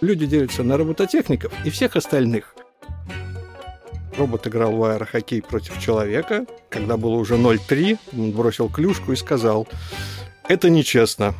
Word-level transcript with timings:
Люди 0.00 0.24
делятся 0.24 0.62
на 0.62 0.78
робототехников 0.78 1.52
и 1.64 1.70
всех 1.70 1.96
остальных. 1.96 2.54
Робот 4.16 4.46
играл 4.46 4.72
в 4.72 4.82
аэрохоккей 4.84 5.42
против 5.42 5.78
человека. 5.80 6.46
Когда 6.70 6.96
было 6.96 7.16
уже 7.16 7.36
0-3, 7.36 7.98
он 8.14 8.32
бросил 8.32 8.70
клюшку 8.70 9.12
и 9.12 9.16
сказал, 9.16 9.68
это 10.48 10.70
нечестно. 10.70 11.34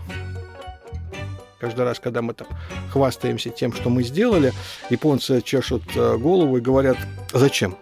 Каждый 1.59 1.85
раз, 1.85 2.01
когда 2.01 2.23
мы 2.23 2.35
там 2.35 2.49
хвастаемся 2.91 3.51
тем, 3.51 3.73
что 3.73 3.91
мы 3.91 4.03
сделали, 4.03 4.53
японцы 4.89 5.43
чешут 5.43 5.83
э, 5.95 6.17
голову 6.17 6.57
и 6.57 6.61
говорят, 6.61 6.97
зачем? 7.33 7.77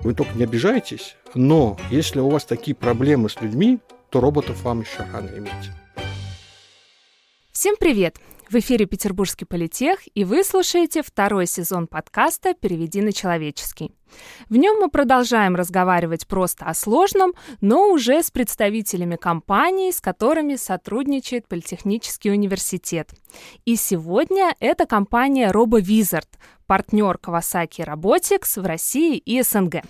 Вы 0.00 0.14
только 0.14 0.34
не 0.34 0.44
обижайтесь, 0.44 1.16
но 1.34 1.78
если 1.90 2.20
у 2.20 2.28
вас 2.28 2.44
такие 2.44 2.74
проблемы 2.74 3.30
с 3.30 3.40
людьми, 3.40 3.78
то 4.10 4.20
роботов 4.20 4.62
вам 4.62 4.82
еще 4.82 5.06
рано 5.10 5.30
иметь. 5.36 5.70
Всем 7.52 7.76
привет! 7.78 8.16
В 8.50 8.54
эфире 8.54 8.86
Петербургский 8.86 9.44
политех, 9.44 9.98
и 10.14 10.24
вы 10.24 10.42
слушаете 10.42 11.02
второй 11.02 11.46
сезон 11.46 11.86
подкаста 11.86 12.54
«Переведи 12.54 13.02
на 13.02 13.12
человеческий». 13.12 13.92
В 14.48 14.56
нем 14.56 14.78
мы 14.80 14.88
продолжаем 14.88 15.54
разговаривать 15.54 16.26
просто 16.26 16.64
о 16.64 16.72
сложном, 16.72 17.34
но 17.60 17.90
уже 17.90 18.22
с 18.22 18.30
представителями 18.30 19.16
компаний, 19.16 19.92
с 19.92 20.00
которыми 20.00 20.56
сотрудничает 20.56 21.46
Политехнический 21.46 22.32
университет. 22.32 23.10
И 23.66 23.76
сегодня 23.76 24.54
это 24.60 24.86
компания 24.86 25.52
RoboVizard, 25.52 26.28
партнер 26.66 27.18
Kawasaki 27.22 27.84
Robotics 27.84 28.58
в 28.62 28.64
России 28.64 29.18
и 29.18 29.42
СНГ. 29.42 29.82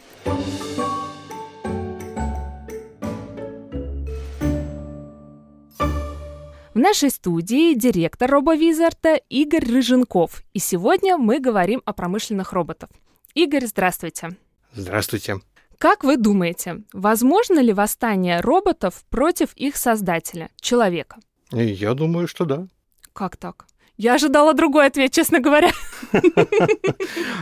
В 6.78 6.80
нашей 6.80 7.10
студии 7.10 7.74
директор 7.74 8.30
робовизарта 8.30 9.16
Игорь 9.28 9.68
Рыженков. 9.68 10.44
И 10.52 10.60
сегодня 10.60 11.16
мы 11.18 11.40
говорим 11.40 11.82
о 11.84 11.92
промышленных 11.92 12.52
роботах. 12.52 12.88
Игорь, 13.34 13.66
здравствуйте. 13.66 14.36
Здравствуйте. 14.74 15.40
Как 15.78 16.04
вы 16.04 16.16
думаете, 16.16 16.84
возможно 16.92 17.58
ли 17.58 17.72
восстание 17.72 18.38
роботов 18.38 19.04
против 19.10 19.54
их 19.54 19.76
создателя, 19.76 20.50
человека? 20.60 21.16
Я 21.50 21.94
думаю, 21.94 22.28
что 22.28 22.44
да. 22.44 22.68
Как 23.12 23.36
так? 23.36 23.66
Я 23.98 24.14
ожидала 24.14 24.54
другой 24.54 24.86
ответ, 24.86 25.12
честно 25.12 25.40
говоря. 25.40 25.70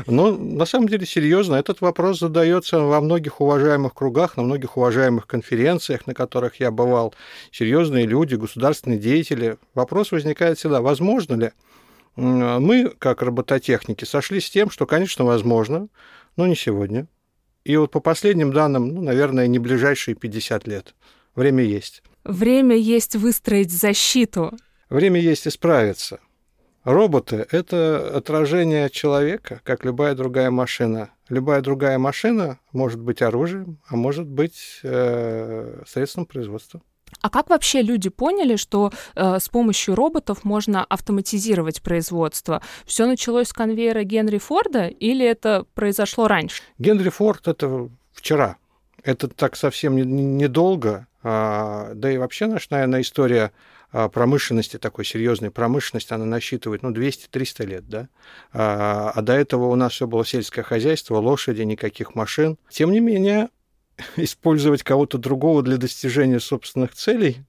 Ну, 0.07 0.37
на 0.37 0.65
самом 0.65 0.89
деле, 0.89 1.07
серьезно, 1.07 1.57
этот 1.57 1.81
вопрос 1.81 2.19
задается 2.19 2.81
во 2.81 3.01
многих 3.01 3.41
уважаемых 3.41 3.93
кругах, 3.95 4.37
на 4.37 4.43
многих 4.43 4.77
уважаемых 4.77 5.27
конференциях, 5.27 6.07
на 6.07 6.15
которых 6.15 6.59
я 6.61 6.71
бывал. 6.71 7.15
Серьезные 7.53 8.07
люди, 8.07 8.35
государственные 8.35 8.99
деятели. 8.99 9.59
Вопрос 9.75 10.13
возникает 10.13 10.59
всегда, 10.59 10.81
возможно 10.81 11.35
ли? 11.35 11.51
Мы, 12.17 12.93
как 12.99 13.23
робототехники, 13.23 14.05
сошли 14.05 14.41
с 14.41 14.51
тем, 14.51 14.71
что, 14.71 14.87
конечно, 14.87 15.25
возможно, 15.25 15.89
но 16.37 16.47
не 16.47 16.57
сегодня. 16.57 17.07
И 17.65 17.77
вот 17.77 17.91
по 17.91 18.01
последним 18.01 18.53
данным, 18.53 18.95
ну, 18.95 19.03
наверное, 19.03 19.47
не 19.47 19.59
ближайшие 19.59 20.15
50 20.15 20.67
лет. 20.67 20.95
Время 21.35 21.63
есть. 21.65 22.03
Время 22.25 22.77
есть 22.77 23.17
выстроить 23.17 23.71
защиту. 23.71 24.57
Время 24.89 25.21
есть 25.21 25.47
исправиться. 25.47 26.21
Роботы— 26.87 27.45
это 27.51 28.17
отражение 28.17 28.89
человека, 28.91 29.61
как 29.65 29.85
любая 29.85 30.15
другая 30.15 30.53
машина. 30.53 31.11
Любая 31.29 31.61
другая 31.61 31.99
машина 31.99 32.61
может 32.73 33.01
быть 33.01 33.23
оружием, 33.23 33.79
а 33.89 33.97
может 33.97 34.29
быть 34.29 34.79
э, 34.85 35.83
средством 35.85 36.27
производства. 36.27 36.81
А 37.21 37.29
как 37.29 37.51
вообще 37.51 37.83
люди 37.83 38.09
поняли, 38.09 38.55
что 38.55 38.93
э, 39.17 39.41
с 39.41 39.49
помощью 39.49 39.97
роботов 39.97 40.45
можно 40.45 40.85
автоматизировать 40.85 41.83
производство? 41.83 42.63
Все 42.85 43.07
началось 43.07 43.49
с 43.49 43.53
конвейера 43.53 44.05
Генри 44.05 44.39
Форда 44.39 44.87
или 44.87 45.27
это 45.27 45.67
произошло 45.75 46.29
раньше? 46.29 46.63
Генри 46.79 47.09
Форд 47.09 47.49
это 47.49 47.89
вчера. 48.13 48.59
Это 49.03 49.27
так 49.27 49.57
совсем 49.57 49.97
недолго. 49.97 51.09
Не 51.25 51.29
а, 51.29 51.95
да 51.95 52.13
и 52.13 52.17
вообще 52.17 52.47
наша, 52.47 52.69
наверное, 52.71 53.01
история 53.01 53.51
промышленности, 54.13 54.79
такой 54.79 55.05
серьезной 55.05 55.51
промышленности, 55.51 56.13
она 56.13 56.25
насчитывает, 56.25 56.83
ну, 56.83 56.91
200-300 56.91 57.67
лет, 57.67 57.89
да. 57.89 58.09
А, 58.53 59.13
а 59.15 59.23
до 59.23 59.33
этого 59.33 59.67
у 59.67 59.75
нас 59.75 59.93
все 59.93 60.07
было 60.07 60.25
сельское 60.25 60.63
хозяйство, 60.63 61.17
лошади, 61.17 61.63
никаких 61.63 62.15
машин. 62.15 62.59
Тем 62.71 62.91
не 62.93 63.01
менее, 63.01 63.49
использовать 64.17 64.83
кого-то 64.83 65.19
другого 65.19 65.63
для 65.63 65.77
достижения 65.77 66.41
собственных 66.41 66.95
целей 66.95 67.45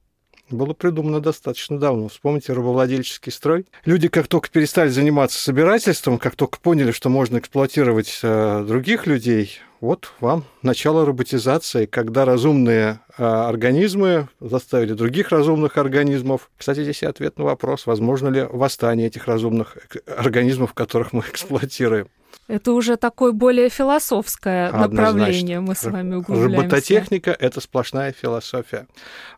было 0.49 0.73
придумано 0.73 1.19
достаточно 1.19 1.79
давно. 1.79 2.07
Вспомните 2.07 2.53
рабовладельческий 2.53 3.31
строй. 3.31 3.65
Люди, 3.85 4.07
как 4.07 4.27
только 4.27 4.49
перестали 4.49 4.89
заниматься 4.89 5.39
собирательством, 5.39 6.17
как 6.17 6.35
только 6.35 6.59
поняли, 6.59 6.91
что 6.91 7.09
можно 7.09 7.37
эксплуатировать 7.37 8.19
э, 8.23 8.63
других 8.67 9.07
людей, 9.07 9.59
вот 9.79 10.11
вам 10.19 10.43
начало 10.63 11.05
роботизации, 11.05 11.85
когда 11.85 12.25
разумные 12.25 12.99
э, 13.17 13.23
организмы 13.23 14.27
заставили 14.39 14.93
других 14.93 15.29
разумных 15.29 15.77
организмов. 15.77 16.49
Кстати, 16.57 16.83
здесь 16.83 17.03
и 17.03 17.05
ответ 17.05 17.37
на 17.37 17.45
вопрос, 17.45 17.85
возможно 17.85 18.29
ли 18.29 18.41
восстание 18.41 19.07
этих 19.07 19.27
разумных 19.27 19.77
э, 19.77 19.99
организмов, 20.11 20.73
которых 20.73 21.13
мы 21.13 21.19
эксплуатируем. 21.29 22.07
Это 22.47 22.71
уже 22.71 22.95
такое 22.95 23.33
более 23.33 23.69
философское 23.69 24.67
Однозначно. 24.67 25.01
направление 25.01 25.59
мы 25.59 25.75
с 25.75 25.83
вами 25.83 26.15
углубляемся. 26.15 26.57
Робототехника— 26.57 27.31
это 27.39 27.59
сплошная 27.59 28.13
философия. 28.13 28.87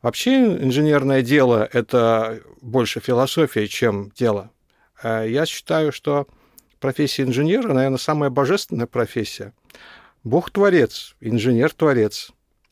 Вообще 0.01 0.45
инженерное 0.45 1.23
дело— 1.23 1.67
это 1.73 2.39
больше 2.61 2.99
философия, 2.99 3.67
чем 3.67 4.11
дело. 4.15 4.51
Э, 5.01 5.25
я 5.27 5.47
считаю, 5.47 5.91
что 5.91 6.27
профессия 6.79 7.23
инженера, 7.23 7.73
наверное, 7.73 7.97
самая 7.97 8.29
божественная 8.29 8.87
профессия. 8.87 9.53
Бог 10.23 10.51
творец, 10.51 11.15
инженер 11.19 11.73
творец 11.73 12.31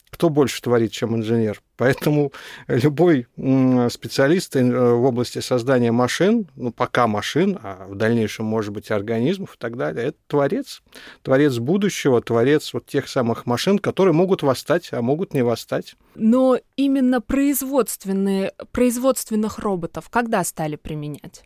кто 0.09 0.29
больше 0.29 0.61
творит, 0.61 0.91
чем 0.91 1.15
инженер. 1.15 1.61
Поэтому 1.75 2.31
любой 2.67 3.27
специалист 3.35 4.55
э, 4.55 4.63
в 4.63 5.03
области 5.03 5.39
создания 5.39 5.91
машин, 5.91 6.47
ну, 6.55 6.71
пока 6.71 7.07
машин, 7.07 7.59
а 7.61 7.85
в 7.87 7.95
дальнейшем, 7.95 8.45
может 8.45 8.73
быть, 8.73 8.89
организмов 8.89 9.55
и 9.55 9.57
так 9.57 9.77
далее, 9.77 10.07
это 10.07 10.17
творец. 10.27 10.81
Творец 11.21 11.57
будущего, 11.59 12.21
творец 12.21 12.73
вот 12.73 12.87
тех 12.87 13.07
самых 13.07 13.45
машин, 13.45 13.77
которые 13.77 14.13
могут 14.13 14.41
восстать, 14.41 14.89
а 14.91 15.01
могут 15.01 15.33
не 15.33 15.43
восстать. 15.43 15.95
Но 16.15 16.59
именно 16.75 17.21
производственные, 17.21 18.53
производственных 18.71 19.59
роботов 19.59 20.09
когда 20.09 20.43
стали 20.43 20.75
применять? 20.75 21.43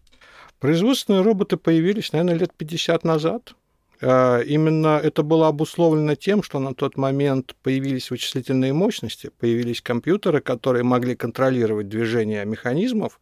Производственные 0.60 1.24
роботы 1.24 1.58
появились, 1.58 2.14
наверное, 2.14 2.36
лет 2.36 2.54
50 2.54 3.04
назад. 3.04 3.56
А, 4.02 4.40
именно 4.40 5.00
это 5.02 5.24
было 5.24 5.48
обусловлено 5.48 6.16
тем, 6.16 6.42
что 6.44 6.60
на 6.60 6.74
тот 6.74 6.98
момент 6.98 7.56
появились 7.62 8.10
вычислительные 8.10 8.74
мощности, 8.74 9.32
появились 9.40 9.82
компьютеры, 9.82 10.42
которые 10.42 10.84
могли 10.84 11.16
контролировать 11.16 11.88
движение 11.88 12.44
механизмов, 12.46 13.20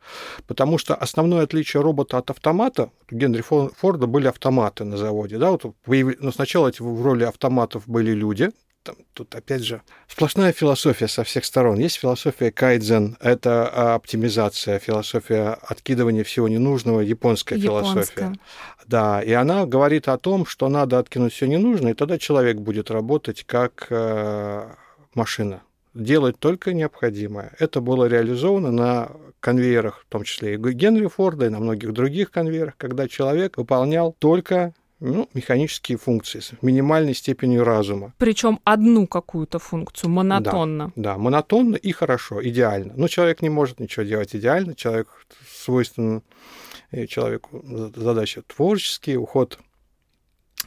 потому 0.47 0.77
что 0.77 0.95
основное 0.95 1.43
отличие 1.43 1.81
робота 1.81 2.17
от 2.17 2.29
автомата, 2.29 2.91
у 3.11 3.15
Генри 3.15 3.41
Форда 3.41 4.07
были 4.07 4.27
автоматы 4.27 4.85
на 4.85 4.97
заводе, 4.97 5.37
да, 5.37 5.51
вот 5.51 5.65
появились, 5.83 6.19
но 6.21 6.31
сначала 6.31 6.69
эти 6.69 6.81
в 6.81 7.01
роли 7.01 7.23
автоматов 7.23 7.87
были 7.87 8.11
люди, 8.11 8.51
там, 8.89 9.05
тут, 9.13 9.35
опять 9.35 9.63
же, 9.63 9.81
сплошная 10.07 10.51
философия 10.51 11.07
со 11.07 11.23
всех 11.23 11.45
сторон. 11.45 11.77
Есть 11.77 11.97
философия 11.97 12.51
кайдзен, 12.51 13.17
это 13.19 13.69
а, 13.71 13.95
оптимизация, 13.95 14.79
философия 14.79 15.57
откидывания 15.61 16.23
всего 16.23 16.47
ненужного, 16.47 17.01
японская, 17.01 17.59
японская 17.59 18.03
философия. 18.03 18.39
Да, 18.87 19.21
и 19.21 19.31
она 19.31 19.67
говорит 19.67 20.07
о 20.07 20.17
том, 20.17 20.45
что 20.47 20.69
надо 20.69 20.97
откинуть 20.97 21.33
все 21.33 21.45
ненужное, 21.45 21.91
и 21.91 21.95
тогда 21.95 22.17
человек 22.17 22.57
будет 22.57 22.89
работать 22.89 23.43
как 23.43 23.87
э, 23.91 24.67
машина 25.13 25.61
делать 25.93 26.39
только 26.39 26.73
необходимое. 26.73 27.53
Это 27.59 27.81
было 27.81 28.05
реализовано 28.05 28.71
на 28.71 29.11
конвейерах, 29.39 30.03
в 30.07 30.11
том 30.11 30.23
числе 30.23 30.55
и 30.55 30.57
Генри 30.57 31.07
Форда, 31.07 31.45
и 31.45 31.49
на 31.49 31.59
многих 31.59 31.93
других 31.93 32.31
конвейерах, 32.31 32.75
когда 32.77 33.07
человек 33.07 33.57
выполнял 33.57 34.15
только 34.17 34.73
ну, 34.99 35.29
механические 35.33 35.97
функции 35.97 36.39
с 36.39 36.51
минимальной 36.61 37.13
степенью 37.13 37.63
разума. 37.63 38.13
Причем 38.17 38.59
одну 38.63 39.07
какую-то 39.07 39.59
функцию, 39.59 40.09
монотонно. 40.09 40.91
Да, 40.95 41.13
да, 41.13 41.17
монотонно 41.17 41.75
и 41.75 41.91
хорошо, 41.91 42.45
идеально. 42.45 42.93
Но 42.95 43.07
человек 43.07 43.41
не 43.41 43.49
может 43.49 43.79
ничего 43.79 44.05
делать 44.05 44.35
идеально, 44.35 44.75
человек 44.75 45.25
свойственно 45.47 46.21
человеку 47.07 47.63
задача 47.95 48.41
творческие, 48.41 49.19
уход 49.19 49.59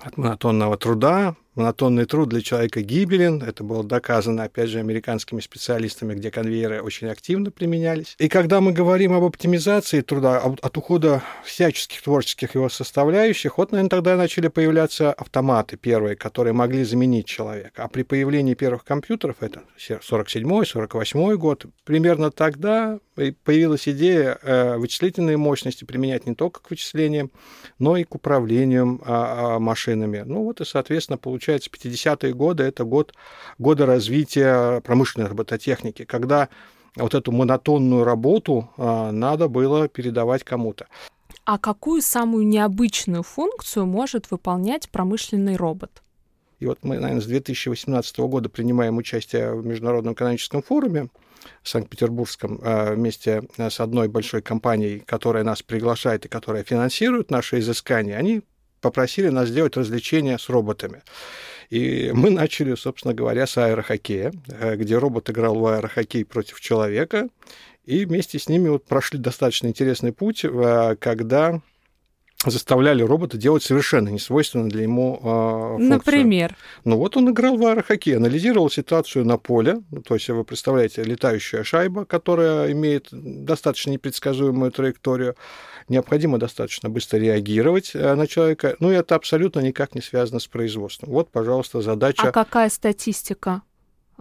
от 0.00 0.16
монотонного 0.16 0.76
труда, 0.76 1.36
монотонный 1.54 2.06
труд 2.06 2.28
для 2.28 2.40
человека 2.40 2.80
гибелен. 2.82 3.42
Это 3.42 3.64
было 3.64 3.84
доказано, 3.84 4.44
опять 4.44 4.70
же, 4.70 4.78
американскими 4.78 5.40
специалистами, 5.40 6.14
где 6.14 6.30
конвейеры 6.30 6.82
очень 6.82 7.08
активно 7.08 7.50
применялись. 7.50 8.14
И 8.18 8.28
когда 8.28 8.60
мы 8.60 8.72
говорим 8.72 9.12
об 9.12 9.24
оптимизации 9.24 10.00
труда, 10.00 10.38
от 10.38 10.76
ухода 10.76 11.22
всяческих 11.44 12.02
творческих 12.02 12.54
его 12.54 12.68
составляющих, 12.68 13.58
вот, 13.58 13.72
наверное, 13.72 13.90
тогда 13.90 14.16
начали 14.16 14.48
появляться 14.48 15.12
автоматы 15.12 15.76
первые, 15.76 16.16
которые 16.16 16.52
могли 16.52 16.84
заменить 16.84 17.26
человека. 17.26 17.84
А 17.84 17.88
при 17.88 18.02
появлении 18.02 18.54
первых 18.54 18.84
компьютеров, 18.84 19.36
это 19.40 19.62
47-й, 19.78 20.64
48-й 20.64 21.36
год, 21.36 21.66
примерно 21.84 22.30
тогда 22.30 22.98
появилась 23.14 23.88
идея 23.88 24.38
э, 24.42 24.76
вычислительные 24.76 25.36
мощности 25.36 25.84
применять 25.84 26.26
не 26.26 26.34
только 26.34 26.62
к 26.62 26.70
вычислениям, 26.70 27.30
но 27.78 27.96
и 27.96 28.04
к 28.04 28.14
управлению 28.14 29.00
а, 29.04 29.56
а, 29.56 29.58
машинами. 29.58 30.22
Ну 30.24 30.44
вот 30.44 30.60
и, 30.60 30.64
соответственно, 30.64 31.18
получается, 31.42 31.70
50-е 31.70 32.34
годы– 32.34 32.62
это 32.64 32.84
год, 32.84 33.14
годы 33.58 33.84
развития 33.84 34.80
промышленной 34.80 35.28
робототехники, 35.28 36.04
когда 36.04 36.48
вот 36.96 37.14
эту 37.14 37.32
монотонную 37.32 38.04
работу 38.04 38.70
а, 38.76 39.10
надо 39.10 39.48
было 39.48 39.88
передавать 39.88 40.44
кому-то. 40.44 40.86
А 41.44 41.58
какую 41.58 42.02
самую 42.02 42.46
необычную 42.46 43.24
функцию 43.24 43.86
может 43.86 44.30
выполнять 44.30 44.88
промышленный 44.90 45.56
робот? 45.56 46.02
И 46.60 46.66
вот 46.66 46.78
мы, 46.82 46.98
наверное, 46.98 47.20
с 47.20 47.26
2018 47.26 48.18
года 48.20 48.48
принимаем 48.48 48.98
участие 48.98 49.52
в 49.52 49.66
Международном 49.66 50.14
экономическом 50.14 50.62
форуме 50.62 51.08
в 51.62 51.68
Санкт-Петербургском 51.68 52.60
а, 52.62 52.94
вместе 52.94 53.42
с 53.58 53.80
одной 53.80 54.06
большой 54.06 54.42
компанией, 54.42 55.00
которая 55.00 55.42
нас 55.42 55.62
приглашает 55.62 56.24
и 56.26 56.28
которая 56.28 56.62
финансирует 56.62 57.32
наши 57.32 57.58
изыскания. 57.58 58.16
Они 58.16 58.42
попросили 58.82 59.28
нас 59.28 59.48
сделать 59.48 59.76
развлечения 59.76 60.38
с 60.38 60.50
роботами. 60.50 61.02
И 61.70 62.10
мы 62.12 62.28
начали, 62.28 62.74
собственно 62.74 63.14
говоря, 63.14 63.46
с 63.46 63.56
аэрохоккея, 63.56 64.32
э, 64.48 64.76
где 64.76 64.98
робот 64.98 65.30
играл 65.30 65.54
в 65.54 65.66
аэрохоккей 65.66 66.26
против 66.26 66.60
человека, 66.60 67.28
и 67.86 68.04
вместе 68.04 68.38
с 68.38 68.48
ними 68.48 68.68
вот 68.68 68.84
прошли 68.84 69.18
достаточно 69.18 69.68
интересный 69.68 70.12
путь, 70.12 70.44
э, 70.44 70.96
когда 71.00 71.62
заставляли 72.44 73.02
робота 73.02 73.38
делать 73.38 73.62
совершенно 73.62 74.08
несвойственную 74.08 74.68
для 74.68 74.82
ему 74.82 75.16
э, 75.16 75.20
функцию. 75.20 75.88
Например? 75.88 76.56
Ну 76.84 76.96
вот 76.96 77.16
он 77.16 77.30
играл 77.30 77.56
в 77.56 77.64
аэрохоккей, 77.64 78.16
анализировал 78.16 78.68
ситуацию 78.70 79.24
на 79.24 79.38
поле, 79.38 79.82
ну, 79.90 80.02
то 80.02 80.14
есть 80.14 80.28
вы 80.28 80.44
представляете, 80.44 81.04
летающая 81.04 81.62
шайба, 81.62 82.04
которая 82.04 82.72
имеет 82.72 83.08
достаточно 83.12 83.90
непредсказуемую 83.90 84.72
траекторию, 84.72 85.36
необходимо 85.88 86.38
достаточно 86.38 86.88
быстро 86.88 87.18
реагировать 87.18 87.92
э, 87.94 88.14
на 88.14 88.26
человека, 88.26 88.76
ну 88.80 88.90
и 88.90 88.94
это 88.94 89.14
абсолютно 89.14 89.60
никак 89.60 89.94
не 89.94 90.00
связано 90.00 90.40
с 90.40 90.46
производством. 90.46 91.10
Вот, 91.10 91.30
пожалуйста, 91.30 91.80
задача... 91.82 92.28
А 92.28 92.32
какая 92.32 92.68
статистика? 92.68 93.62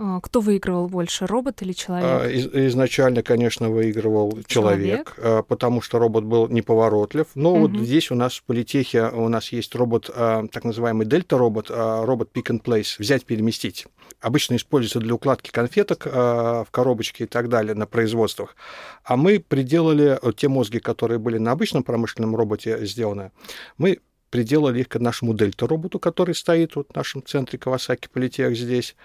А, 0.04 0.20
кто 0.20 0.42
выигрывал 0.42 0.88
больше, 0.88 1.28
робот 1.28 1.62
или 1.62 1.74
человек? 1.74 2.10
А, 2.10 2.68
изначально, 2.68 3.22
конечно, 3.22 3.70
выигрывал 3.70 4.40
человек, 4.48 4.48
человек, 4.48 5.16
а, 5.20 5.44
потому 5.44 5.82
что 5.82 6.00
робот 6.00 6.24
был 6.24 6.48
неповоротлив. 6.48 7.28
Но 7.36 7.54
угу. 7.54 7.68
вот 7.68 7.86
здесь 7.86 8.10
у 8.10 8.16
нас 8.16 8.38
в 8.38 8.44
политехе 8.44 9.10
у 9.10 9.28
нас 9.30 9.52
есть 9.52 9.76
робот, 9.76 10.10
так 10.12 10.64
называемый 10.64 11.06
дельта-робот, 11.06 11.70
робот 11.70 12.32
pick 12.34 12.46
and 12.46 12.64
place, 12.64 12.96
взять, 12.98 13.26
переместить. 13.26 13.86
Обычно 14.20 14.56
используется 14.56 15.00
для 15.00 15.14
укладки 15.14 15.52
конфеток 15.52 16.06
в 16.06 16.68
коробочке 16.72 17.26
и 17.26 17.28
так 17.28 17.50
далее 17.50 17.76
на 17.76 17.86
производствах. 17.86 18.56
А 19.04 19.16
мы 19.18 19.40
приделали 19.40 20.20
те 20.36 20.48
мозги, 20.48 20.80
которые 20.80 21.20
были 21.20 21.38
на 21.38 21.52
обычном 21.52 21.84
промышленном 21.84 22.36
роботе 22.36 22.86
сделаны, 22.86 23.32
мы 23.78 24.00
приделали 24.32 24.80
их 24.80 24.90
к 24.90 25.00
нашему 25.00 25.36
дельта-роботу, 25.36 26.00
который 26.00 26.34
стоит 26.34 26.76
вот 26.76 26.88
в 26.92 26.96
нашем 26.96 27.24
центре 27.24 27.60
Кавасаки 27.60 28.08
Политех 28.12 28.58
здесь. 28.58 28.96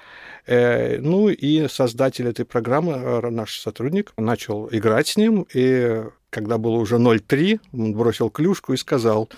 Э, 0.46 0.98
ну 0.98 1.28
и 1.28 1.68
создатель 1.68 2.28
этой 2.28 2.46
программы, 2.46 2.92
э, 2.92 3.30
наш 3.30 3.58
сотрудник, 3.58 4.12
начал 4.16 4.68
играть 4.70 5.08
с 5.08 5.16
ним, 5.16 5.46
и 5.52 6.04
когда 6.30 6.56
было 6.56 6.76
уже 6.76 6.96
0,3, 6.96 7.60
он 7.72 7.92
бросил 7.92 8.30
клюшку 8.30 8.72
и 8.72 8.76
сказал, 8.76 9.28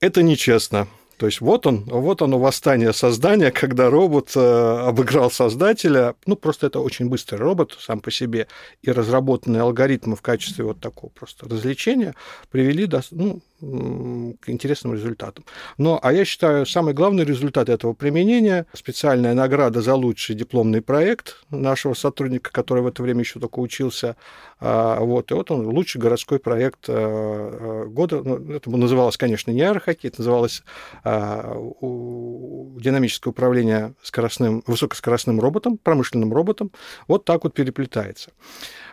это 0.00 0.22
нечестно. 0.22 0.88
То 1.18 1.26
есть 1.26 1.40
вот 1.40 1.66
он, 1.66 1.82
вот 1.84 2.22
оно 2.22 2.38
восстание 2.38 2.92
создания, 2.92 3.50
когда 3.52 3.90
робот 3.90 4.32
э, 4.36 4.40
обыграл 4.40 5.30
создателя. 5.30 6.14
Ну, 6.26 6.36
просто 6.36 6.68
это 6.68 6.78
очень 6.78 7.08
быстрый 7.08 7.36
робот 7.36 7.76
сам 7.80 8.00
по 8.00 8.10
себе. 8.10 8.46
И 8.82 8.92
разработанные 8.92 9.62
алгоритмы 9.62 10.14
в 10.14 10.22
качестве 10.22 10.64
вот 10.64 10.80
такого 10.80 11.10
просто 11.10 11.48
развлечения 11.48 12.14
привели 12.50 12.86
до, 12.86 13.02
ну, 13.10 13.40
к 13.60 14.48
интересным 14.48 14.94
результатам. 14.94 15.44
Но, 15.78 15.98
а 16.02 16.12
я 16.12 16.24
считаю, 16.24 16.64
самый 16.66 16.94
главный 16.94 17.24
результат 17.24 17.68
этого 17.68 17.92
применения– 17.92 18.66
специальная 18.72 19.34
награда 19.34 19.82
за 19.82 19.94
лучший 19.94 20.36
дипломный 20.36 20.80
проект 20.80 21.36
нашего 21.50 21.94
сотрудника, 21.94 22.52
который 22.52 22.82
в 22.82 22.86
это 22.86 23.02
время 23.02 23.20
еще 23.20 23.40
только 23.40 23.58
учился. 23.58 24.16
А, 24.60 25.00
вот, 25.00 25.30
и 25.30 25.34
вот 25.34 25.50
он, 25.50 25.66
лучший 25.66 26.00
городской 26.00 26.38
проект 26.38 26.88
э, 26.88 26.92
э, 26.94 27.84
года. 27.86 28.22
Ну, 28.22 28.52
это 28.52 28.70
называлось, 28.70 29.16
конечно, 29.16 29.50
не 29.50 29.62
аэрохоккей, 29.62 30.08
это 30.08 30.20
называлось 30.20 30.62
а, 31.04 31.54
динамическое 31.80 33.30
управление 33.30 33.94
скоростным, 34.02 34.62
высокоскоростным 34.66 35.40
роботом, 35.40 35.78
промышленным 35.78 36.32
роботом. 36.32 36.70
Вот 37.06 37.24
так 37.24 37.44
вот 37.44 37.54
переплетается. 37.54 38.30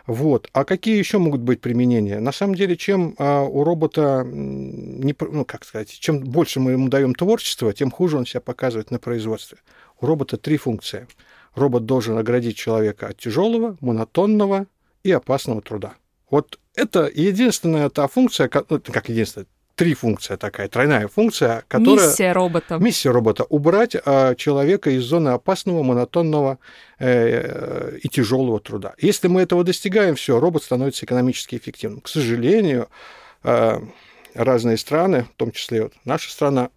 Вот. 0.06 0.48
А 0.52 0.64
какие 0.64 0.98
еще 0.98 1.18
могут 1.18 1.40
быть 1.40 1.60
применения? 1.60 2.20
На 2.20 2.32
самом 2.32 2.54
деле, 2.54 2.76
чем 2.76 3.14
а, 3.18 3.42
у 3.42 3.64
робота, 3.64 4.24
не, 4.24 5.14
ну, 5.18 5.44
как 5.44 5.64
сказать, 5.64 5.90
чем 5.90 6.20
больше 6.20 6.60
мы 6.60 6.72
ему 6.72 6.88
даем 6.88 7.14
творчества, 7.14 7.72
тем 7.72 7.90
хуже 7.90 8.16
он 8.16 8.26
себя 8.26 8.40
показывает 8.40 8.90
на 8.90 8.98
производстве. 8.98 9.58
У 10.00 10.06
робота 10.06 10.36
три 10.36 10.56
функции. 10.58 11.08
Робот 11.54 11.86
должен 11.86 12.18
оградить 12.18 12.56
человека 12.56 13.08
от 13.08 13.16
тяжелого, 13.16 13.76
монотонного 13.80 14.66
и 15.02 15.10
опасного 15.10 15.62
труда. 15.62 15.94
Вот 16.30 16.58
это 16.74 17.10
единственная 17.12 17.88
та 17.88 18.06
функция, 18.06 18.50
ну, 18.68 18.80
как 18.80 19.08
единственная, 19.08 19.46
три 19.76 19.94
функции 19.94 20.36
такая, 20.36 20.68
тройная 20.68 21.06
функция, 21.06 21.62
которая... 21.68 22.08
Миссия 22.08 22.32
робота. 22.32 22.78
Миссия 22.78 23.10
робота– 23.10 23.44
убрать 23.48 23.94
а, 24.04 24.34
человека 24.34 24.90
из 24.90 25.04
зоны 25.04 25.28
опасного, 25.28 25.82
монотонного 25.82 26.58
э, 26.98 27.98
и 28.02 28.08
тяжелого 28.08 28.58
труда. 28.58 28.94
Если 28.98 29.28
мы 29.28 29.42
этого 29.42 29.62
достигаем, 29.62 30.16
все, 30.16 30.40
робот 30.40 30.64
становится 30.64 31.04
экономически 31.04 31.56
эффективным. 31.56 32.00
К 32.00 32.08
сожалению, 32.08 32.88
э, 33.44 33.78
разные 34.34 34.78
страны, 34.78 35.26
в 35.34 35.36
том 35.36 35.52
числе 35.52 35.84
вот 35.84 35.92
наша 36.04 36.30
страна, 36.30 36.70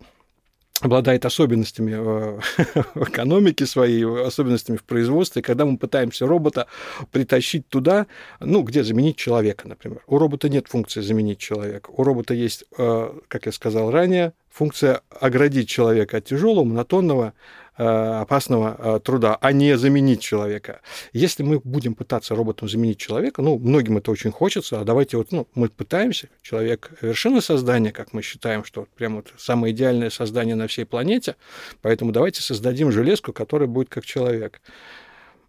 обладает 0.82 1.26
особенностями 1.26 1.96
в 2.96 3.04
экономике 3.04 3.66
своей, 3.66 4.06
особенностями 4.06 4.78
в 4.78 4.84
производстве, 4.84 5.42
когда 5.42 5.66
мы 5.66 5.78
пытаемся 5.78 6.26
робота 6.26 6.68
притащить 7.12 7.68
туда, 7.68 8.08
ну, 8.40 8.64
где 8.64 8.84
заменить 8.84 9.18
человека, 9.18 9.68
например. 9.68 10.02
У 10.08 10.18
робота 10.18 10.50
нет 10.50 10.68
функции 10.68 11.02
заменить 11.02 11.40
человека. 11.40 11.90
У 11.92 12.04
робота 12.04 12.34
есть, 12.34 12.66
э, 12.78 13.12
как 13.28 13.46
я 13.46 13.52
сказал 13.52 13.92
ранее, 13.92 14.34
функция 14.50 15.02
оградить 15.10 15.70
человека 15.70 16.18
от 16.18 16.26
тяжелого, 16.26 16.64
монотонного, 16.64 17.34
Э, 17.34 17.69
опасного 17.84 18.76
э, 18.78 19.00
труда, 19.00 19.38
а 19.40 19.52
не 19.52 19.78
заменить 19.78 20.22
человека. 20.22 20.82
Если 21.14 21.44
мы 21.44 21.60
будем 21.60 21.96
пытаться 21.96 22.36
роботом 22.36 22.68
заменить 22.68 22.98
человека, 22.98 23.42
ну, 23.42 23.58
многим 23.58 23.98
это 23.98 24.12
очень 24.12 24.32
хочется, 24.32 24.82
а 24.82 24.84
давайте 24.84 25.18
вот, 25.18 25.32
ну, 25.32 25.48
мы 25.56 25.70
пытаемся, 25.70 26.30
человек 26.42 26.92
вершина 27.02 27.42
создания, 27.42 27.92
как 27.92 28.14
мы 28.14 28.22
считаем, 28.22 28.64
что 28.64 28.88
прям 28.96 29.16
вот 29.16 29.34
самое 29.38 29.74
идеальное 29.74 30.10
создание 30.10 30.56
на 30.56 30.68
всей 30.68 30.86
планете, 30.86 31.36
поэтому 31.82 32.12
давайте 32.12 32.42
создадим 32.42 32.92
железку, 32.92 33.34
которая 33.34 33.68
будет 33.68 33.90
как 33.90 34.06
человек. 34.06 34.62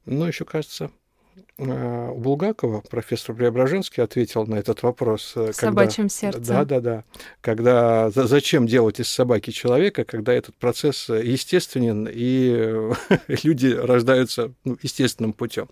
Но 0.07 0.27
еще 0.27 0.45
кажется, 0.45 0.91
Э, 0.91 1.00
у 1.59 2.15
Булгакова 2.19 2.83
профессор 2.89 3.35
Преображенский 3.35 4.03
ответил 4.03 4.47
на 4.47 4.57
этот 4.57 4.83
вопрос. 4.83 5.33
Э, 5.37 5.53
в 5.53 5.57
когда... 5.57 5.83
собачьем 5.83 6.09
сердце. 6.09 6.41
Да, 6.41 6.65
да, 6.65 6.81
да. 6.81 7.05
Когда 7.41 8.11
зачем 8.11 8.67
делать 8.67 8.99
из 8.99 9.09
собаки 9.09 9.51
человека, 9.51 10.05
когда 10.05 10.33
этот 10.33 10.55
процесс 10.57 11.09
естественен 11.09 12.09
и 12.11 12.93
люди 13.43 13.69
рождаются 13.69 14.53
ну, 14.65 14.79
естественным 14.83 15.35
путем. 15.35 15.69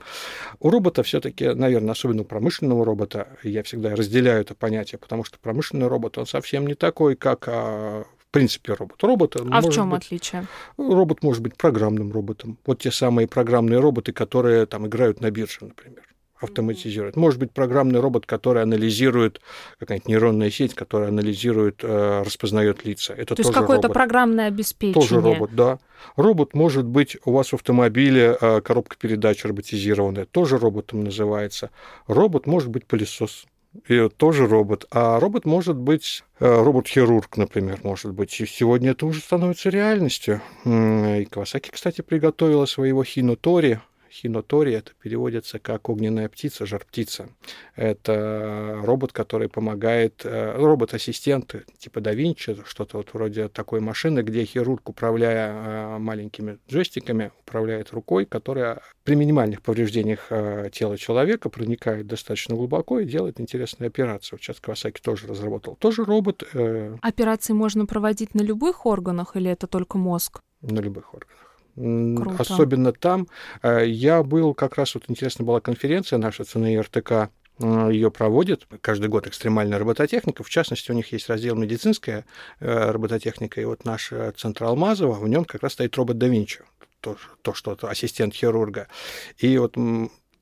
У 0.61 0.69
робота 0.69 1.03
все-таки, 1.03 1.49
наверное, 1.55 1.93
особенно 1.93 2.23
у 2.23 2.25
промышленного 2.27 2.85
робота, 2.85 3.29
я 3.43 3.63
всегда 3.63 3.95
разделяю 3.97 4.43
это 4.43 4.55
понятие, 4.55 4.99
потому 4.99 5.25
что 5.25 5.39
промышленный 5.39 5.87
робот, 5.87 6.19
он 6.19 6.27
совсем 6.27 6.67
не 6.67 6.75
такой, 6.75 7.17
как 7.17 7.45
а, 7.49 8.05
в 8.29 8.31
принципе, 8.31 8.75
робот. 8.75 9.03
Робот 9.03 9.37
а 9.37 9.61
в 9.61 9.71
чем 9.71 9.91
быть, 9.91 10.05
отличие? 10.05 10.47
Робот 10.77 11.23
может 11.23 11.43
быть 11.43 11.57
программным 11.57 12.13
роботом. 12.13 12.59
Вот 12.67 12.81
те 12.81 12.91
самые 12.91 13.27
программные 13.27 13.81
роботы, 13.81 14.13
которые 14.13 14.67
там 14.67 14.87
играют 14.87 15.21
на 15.21 15.31
бирже, 15.31 15.59
например 15.63 16.03
автоматизирует. 16.41 17.17
Может 17.17 17.41
быть, 17.41 17.51
программный 17.51 17.99
робот, 17.99 18.25
который 18.25 18.63
анализирует, 18.63 19.41
какая-нибудь 19.81 20.07
нейронная 20.07 20.51
сеть, 20.53 20.73
которая 20.73 21.09
анализирует, 21.09 21.81
э, 21.83 22.23
распознает 22.25 22.85
лица. 22.85 23.13
Это 23.13 23.35
То 23.35 23.43
есть 23.43 23.53
какое-то 23.53 23.89
программное 23.89 24.47
обеспечение. 24.47 24.95
Тоже 24.95 25.21
робот, 25.21 25.55
да. 25.57 25.81
Робот 26.15 26.55
может 26.55 26.85
быть 26.85 27.17
у 27.25 27.33
вас 27.33 27.49
в 27.49 27.55
автомобиле 27.55 28.39
э, 28.41 28.61
коробка 28.61 28.97
передач 28.97 29.45
роботизированная, 29.45 30.27
тоже 30.27 30.59
роботом 30.59 31.03
называется. 31.03 31.71
Робот 32.07 32.47
может 32.47 32.69
быть 32.69 32.87
пылесос 32.87 33.47
и 33.87 34.09
тоже 34.09 34.47
робот. 34.47 34.87
А 34.91 35.21
робот 35.21 35.45
может 35.45 35.77
быть, 35.77 36.25
э, 36.41 36.63
робот-хирург, 36.63 37.37
например, 37.37 37.81
может 37.83 38.13
быть. 38.13 38.41
И 38.41 38.47
сегодня 38.47 38.91
это 38.93 39.07
уже 39.07 39.21
становится 39.21 39.71
реальностью. 39.71 40.41
И 40.65 41.27
Кавасаки, 41.31 41.71
кстати, 41.71 42.01
приготовила 42.01 42.67
своего 42.67 43.05
Хинутори, 43.05 43.81
Хинотори 44.11 44.73
это 44.73 44.93
переводится 45.03 45.59
как 45.59 45.89
огненная 45.89 46.29
птица, 46.29 46.67
жар-птица. 46.67 47.29
Это 47.77 48.81
робот, 48.83 49.13
который 49.13 49.49
помогает, 49.49 50.23
э, 50.25 50.57
робот-ассистент 50.57 51.55
типа 51.79 52.01
да 52.01 52.13
Винчи, 52.13 52.57
что-то 52.67 52.99
вот 52.99 53.13
вроде 53.13 53.49
такой 53.49 53.81
машины, 53.81 54.21
где 54.21 54.45
хирург, 54.45 54.89
управляя 54.89 55.53
э, 55.53 55.99
маленькими 55.99 56.59
джойстиками, 56.69 57.33
управляет 57.41 57.93
рукой, 57.93 58.25
которая 58.25 58.81
при 59.05 59.15
минимальных 59.15 59.63
повреждениях 59.63 60.27
э, 60.31 60.71
тела 60.73 60.97
человека 60.97 61.49
проникает 61.49 62.07
достаточно 62.07 62.55
глубоко 62.55 63.01
и 63.01 63.05
делает 63.05 63.41
интересную 63.41 63.89
операцию. 63.89 64.39
Сейчас 64.39 64.61
Кавасаки 64.61 65.01
тоже 65.01 65.27
разработал. 65.27 65.77
Тоже 65.77 66.05
робот. 66.05 66.43
Операции 67.03 67.53
можно 67.53 67.87
проводить 67.87 68.35
на 68.35 68.43
любых 68.43 68.87
органах 68.87 69.37
или 69.37 69.51
это 69.51 69.67
только 69.67 69.99
мозг? 69.99 70.41
На 70.61 70.81
любых 70.81 71.15
органах. 71.15 71.48
Круто. 71.79 72.43
Особенно 72.43 72.93
там. 72.93 73.29
Э, 73.63 73.87
я 73.87 74.23
был, 74.23 74.55
как 74.55 74.77
раз 74.77 74.95
вот 74.95 75.05
интересная 75.09 75.47
была 75.47 75.61
конференция 75.61 76.19
наша 76.19 76.45
ЦНИ 76.45 76.81
РТК, 76.81 77.31
э, 77.61 77.89
ее 77.93 78.11
проводит 78.11 78.67
каждый 78.81 79.09
год 79.09 79.27
экстремальная 79.27 79.79
робототехника. 79.79 80.43
В 80.43 80.51
частности, 80.51 80.91
у 80.91 80.95
них 80.95 81.13
есть 81.13 81.29
раздел 81.29 81.55
медицинская 81.55 82.25
э, 82.61 82.91
робототехника, 82.91 83.61
и 83.61 83.65
вот 83.65 83.85
наш 83.85 84.13
центр 84.37 84.65
Алмазова, 84.65 85.15
в 85.15 85.29
нем 85.29 85.45
как 85.45 85.63
раз 85.63 85.75
стоит 85.75 85.95
робот 85.97 86.19
да 86.19 86.27
Винчи 86.27 86.63
то, 87.01 87.17
то 87.43 87.55
что 87.55 87.73
-то, 87.73 87.89
ассистент 87.89 88.35
хирурга. 88.35 88.89
И 89.39 89.57
вот 89.59 89.77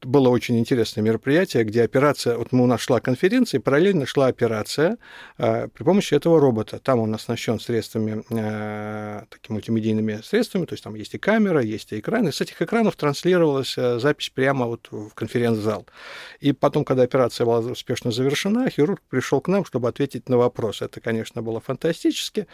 было 0.02 0.28
очень 0.28 0.58
интересное 0.58 1.02
мероприятие, 1.02 1.64
где 1.64 1.82
операция, 1.82 2.36
вот 2.36 2.48
у 2.52 2.66
нас 2.66 2.80
шла 2.80 3.00
конференция, 3.00 3.60
параллельно 3.60 4.06
шла 4.06 4.26
операция 4.26 4.98
э, 5.38 5.68
при 5.68 5.84
помощи 5.84 6.14
этого 6.14 6.40
робота. 6.40 6.78
Там 6.78 7.00
он 7.00 7.14
оснащен 7.14 7.58
средствами, 7.58 8.22
э, 8.30 9.24
такими 9.30 9.54
мультимедийными 9.54 10.20
средствами, 10.22 10.66
то 10.66 10.74
есть 10.74 10.84
там 10.84 10.94
есть 10.94 11.14
и 11.14 11.18
камера, 11.18 11.60
есть 11.60 11.92
и 11.92 11.98
экраны. 11.98 12.32
С 12.32 12.40
этих 12.40 12.60
экранов 12.60 12.96
транслировалась 12.96 13.76
э, 13.78 13.98
запись 13.98 14.30
прямо 14.30 14.66
вот 14.66 14.88
в 14.90 15.14
конференц-зал. 15.14 15.86
И 16.40 16.52
потом, 16.52 16.84
когда 16.84 17.02
операция 17.02 17.46
была 17.46 17.58
успешно 17.58 18.10
завершена, 18.10 18.68
хирург 18.70 19.00
пришел 19.08 19.40
к 19.40 19.48
нам, 19.48 19.64
чтобы 19.64 19.88
ответить 19.88 20.28
на 20.28 20.36
вопрос. 20.36 20.82
Это, 20.82 21.00
конечно, 21.00 21.42
было 21.42 21.60
фантастически. 21.60 22.46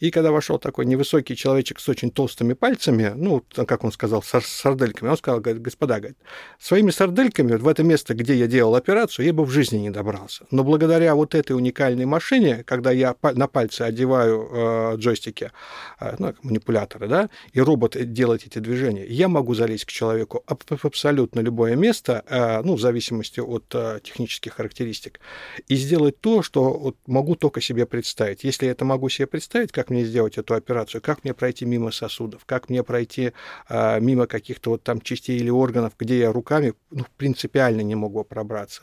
И 0.00 0.10
когда 0.10 0.32
вошел 0.32 0.58
такой 0.58 0.86
невысокий 0.86 1.36
человечек 1.36 1.80
с 1.80 1.88
очень 1.88 2.10
толстыми 2.10 2.54
пальцами, 2.54 3.12
ну, 3.14 3.44
как 3.54 3.84
он 3.84 3.92
сказал, 3.92 4.22
с 4.22 4.40
сардельками, 4.40 5.08
он 5.08 5.16
сказал, 5.16 5.40
говорит, 5.40 5.62
господа, 5.62 5.98
говорит, 5.98 6.18
своими 6.58 6.87
сардельками 6.90 7.52
вот 7.52 7.62
в 7.62 7.68
это 7.68 7.82
место, 7.82 8.14
где 8.14 8.34
я 8.34 8.46
делал 8.46 8.74
операцию, 8.74 9.26
я 9.26 9.32
бы 9.32 9.44
в 9.44 9.50
жизни 9.50 9.78
не 9.78 9.90
добрался. 9.90 10.44
Но 10.50 10.64
благодаря 10.64 11.14
вот 11.14 11.34
этой 11.34 11.52
уникальной 11.52 12.04
машине, 12.04 12.64
когда 12.64 12.90
я 12.90 13.14
на 13.22 13.46
пальцы 13.48 13.82
одеваю 13.82 14.48
э, 14.50 14.96
джойстики, 14.96 15.52
э, 16.00 16.16
ну, 16.18 16.34
манипуляторы, 16.42 17.08
да, 17.08 17.30
и 17.52 17.60
робот 17.60 17.96
делает 18.12 18.46
эти 18.46 18.58
движения, 18.58 19.06
я 19.06 19.28
могу 19.28 19.54
залезть 19.54 19.84
к 19.84 19.90
человеку 19.90 20.44
в 20.46 20.84
абсолютно 20.84 21.40
любое 21.40 21.76
место, 21.76 22.24
э, 22.28 22.62
ну, 22.62 22.74
в 22.74 22.80
зависимости 22.80 23.40
от 23.40 23.64
э, 23.74 24.00
технических 24.02 24.54
характеристик, 24.54 25.20
и 25.68 25.76
сделать 25.76 26.20
то, 26.20 26.42
что 26.42 26.72
вот, 26.72 26.96
могу 27.06 27.34
только 27.34 27.60
себе 27.60 27.86
представить. 27.86 28.44
Если 28.44 28.66
я 28.66 28.72
это 28.72 28.84
могу 28.84 29.08
себе 29.08 29.26
представить, 29.26 29.72
как 29.72 29.90
мне 29.90 30.04
сделать 30.04 30.38
эту 30.38 30.54
операцию, 30.54 31.00
как 31.00 31.24
мне 31.24 31.34
пройти 31.34 31.64
мимо 31.64 31.90
сосудов, 31.90 32.44
как 32.46 32.68
мне 32.68 32.82
пройти 32.82 33.32
э, 33.68 34.00
мимо 34.00 34.26
каких-то 34.26 34.70
вот 34.70 34.82
там 34.82 35.00
частей 35.00 35.38
или 35.38 35.50
органов, 35.50 35.92
где 35.98 36.18
я 36.18 36.32
руками 36.32 36.74
ну, 36.90 37.04
принципиально 37.16 37.82
не 37.82 37.94
могу 37.94 38.24
пробраться. 38.24 38.82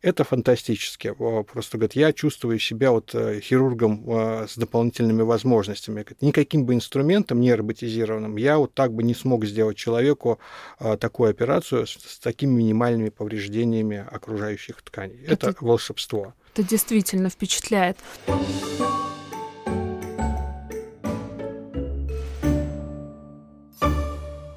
Это 0.00 0.24
фантастически. 0.24 1.14
Просто, 1.52 1.78
говорит, 1.78 1.94
я 1.94 2.12
чувствую 2.12 2.58
себя 2.58 2.90
вот 2.90 3.14
э, 3.14 3.40
хирургом 3.40 4.04
э, 4.08 4.46
с 4.48 4.56
дополнительными 4.56 5.22
возможностями. 5.22 6.04
Никаким 6.20 6.64
бы 6.64 6.74
инструментом, 6.74 7.40
не 7.40 7.54
роботизированным, 7.54 8.36
я 8.36 8.58
вот 8.58 8.74
так 8.74 8.92
бы 8.92 9.02
не 9.02 9.14
смог 9.14 9.44
сделать 9.44 9.76
человеку 9.76 10.38
э, 10.80 10.96
такую 10.96 11.30
операцию 11.30 11.86
с, 11.86 11.92
с 11.92 12.18
такими 12.18 12.52
минимальными 12.52 13.10
повреждениями 13.10 14.04
окружающих 14.10 14.82
тканей. 14.82 15.22
Это, 15.26 15.50
это 15.50 15.64
волшебство. 15.64 16.34
Это 16.54 16.62
действительно 16.62 17.28
впечатляет. 17.28 17.98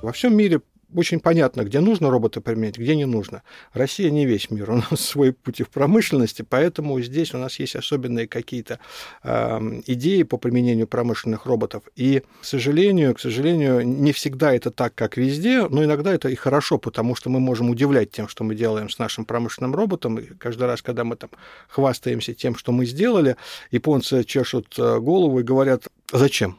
Во 0.02 0.12
всем 0.12 0.38
мире 0.38 0.62
очень 0.96 1.20
понятно, 1.20 1.64
где 1.64 1.80
нужно 1.80 2.10
робота 2.10 2.42
применять, 2.42 2.78
где 2.78 2.96
не 2.96 3.06
нужно. 3.06 3.44
Россия 3.74 4.10
не 4.10 4.26
весь 4.26 4.50
мир, 4.50 4.72
у 4.72 4.76
нас 4.76 4.88
свой 5.00 5.34
путь 5.34 5.62
в 5.62 5.70
промышленности, 5.70 6.44
поэтому 6.48 7.00
здесь 7.02 7.34
у 7.34 7.38
нас 7.38 7.60
есть 7.60 7.76
особенные 7.76 8.28
какие-то 8.28 8.80
э, 9.24 9.82
идеи 9.88 10.24
по 10.24 10.38
применению 10.38 10.88
промышленных 10.88 11.46
роботов. 11.46 11.84
И, 11.96 12.24
к 12.42 12.46
сожалению, 12.46 13.14
к 13.14 13.20
сожалению, 13.20 13.86
не 13.86 14.12
всегда 14.12 14.54
это 14.54 14.72
так, 14.72 14.96
как 14.96 15.18
везде, 15.18 15.68
но 15.68 15.84
иногда 15.84 16.14
это 16.14 16.30
и 16.30 16.36
хорошо, 16.36 16.78
потому 16.78 17.16
что 17.16 17.30
мы 17.30 17.40
можем 17.40 17.70
удивлять 17.70 18.12
тем, 18.12 18.28
что 18.28 18.44
мы 18.44 18.56
делаем 18.56 18.90
с 18.90 19.00
нашим 19.00 19.26
промышленным 19.26 19.76
роботом. 19.76 20.20
И 20.20 20.26
каждый 20.38 20.68
раз, 20.68 20.82
когда 20.82 21.04
мы 21.04 21.16
там 21.16 21.30
хвастаемся 21.68 22.34
тем, 22.34 22.56
что 22.56 22.72
мы 22.72 22.86
сделали, 22.86 23.36
японцы 23.72 24.24
чешут 24.24 24.76
э, 24.78 25.00
голову 25.00 25.40
и 25.40 25.44
говорят, 25.44 25.88
зачем? 26.12 26.58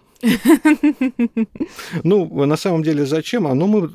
Ну, 2.02 2.46
на 2.46 2.56
самом 2.56 2.82
деле, 2.82 3.06
зачем? 3.06 3.46
А 3.46 3.54
ну, 3.54 3.66
мы 3.66 3.90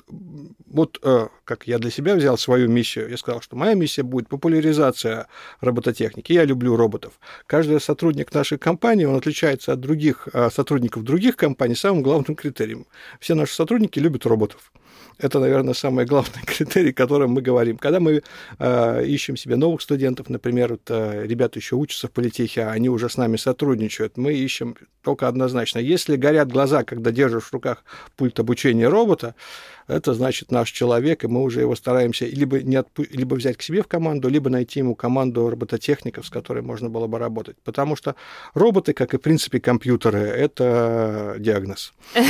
вот 0.73 0.99
э, 1.03 1.27
как 1.43 1.67
я 1.67 1.79
для 1.79 1.91
себя 1.91 2.15
взял 2.15 2.37
свою 2.37 2.69
миссию, 2.69 3.09
я 3.09 3.17
сказал, 3.17 3.41
что 3.41 3.55
моя 3.55 3.73
миссия 3.73 4.03
будет 4.03 4.29
популяризация 4.29 5.27
робототехники. 5.59 6.31
Я 6.31 6.45
люблю 6.45 6.75
роботов. 6.75 7.19
Каждый 7.45 7.81
сотрудник 7.81 8.33
нашей 8.33 8.57
компании, 8.57 9.05
он 9.05 9.15
отличается 9.15 9.73
от 9.73 9.79
других 9.79 10.27
э, 10.33 10.49
сотрудников 10.49 11.03
других 11.03 11.35
компаний 11.35 11.75
самым 11.75 12.03
главным 12.03 12.35
критерием. 12.35 12.85
Все 13.19 13.35
наши 13.35 13.53
сотрудники 13.53 13.99
любят 13.99 14.25
роботов. 14.25 14.71
Это, 15.17 15.39
наверное, 15.39 15.73
самый 15.73 16.05
главный 16.05 16.41
критерий, 16.45 16.91
о 16.91 16.93
котором 16.93 17.31
мы 17.31 17.41
говорим. 17.41 17.77
Когда 17.77 17.99
мы 17.99 18.23
э, 18.59 19.05
ищем 19.05 19.37
себе 19.37 19.55
новых 19.55 19.81
студентов, 19.81 20.29
например, 20.29 20.71
вот, 20.71 20.81
э, 20.89 21.25
ребята 21.25 21.59
еще 21.59 21.75
учатся 21.75 22.07
в 22.07 22.11
политехе, 22.11 22.63
а 22.63 22.71
они 22.71 22.89
уже 22.89 23.09
с 23.09 23.17
нами 23.17 23.37
сотрудничают, 23.37 24.17
мы 24.17 24.33
ищем 24.33 24.75
только 25.01 25.27
однозначно. 25.27 25.79
Если 25.79 26.15
горят 26.15 26.51
глаза, 26.51 26.83
когда 26.83 27.11
держишь 27.11 27.43
в 27.43 27.53
руках 27.53 27.83
пульт 28.15 28.39
обучения 28.39 28.87
робота, 28.87 29.35
это 29.87 30.13
значит 30.13 30.51
наш 30.51 30.71
человек, 30.71 31.23
и 31.23 31.27
мы 31.27 31.41
уже 31.41 31.61
его 31.61 31.75
стараемся 31.75 32.25
либо, 32.25 32.61
не 32.61 32.77
отпу- 32.77 33.07
либо 33.11 33.35
взять 33.35 33.57
к 33.57 33.61
себе 33.61 33.81
в 33.81 33.87
команду, 33.87 34.29
либо 34.29 34.49
найти 34.49 34.79
ему 34.79 34.95
команду 34.95 35.49
робототехников, 35.49 36.25
с 36.25 36.29
которой 36.29 36.61
можно 36.61 36.89
было 36.89 37.07
бы 37.07 37.19
работать. 37.19 37.57
Потому 37.63 37.95
что 37.95 38.15
роботы, 38.53 38.93
как 38.93 39.13
и, 39.13 39.17
в 39.17 39.21
принципе, 39.21 39.59
компьютеры, 39.59 40.19
это 40.19 41.35
диагноз. 41.39 41.93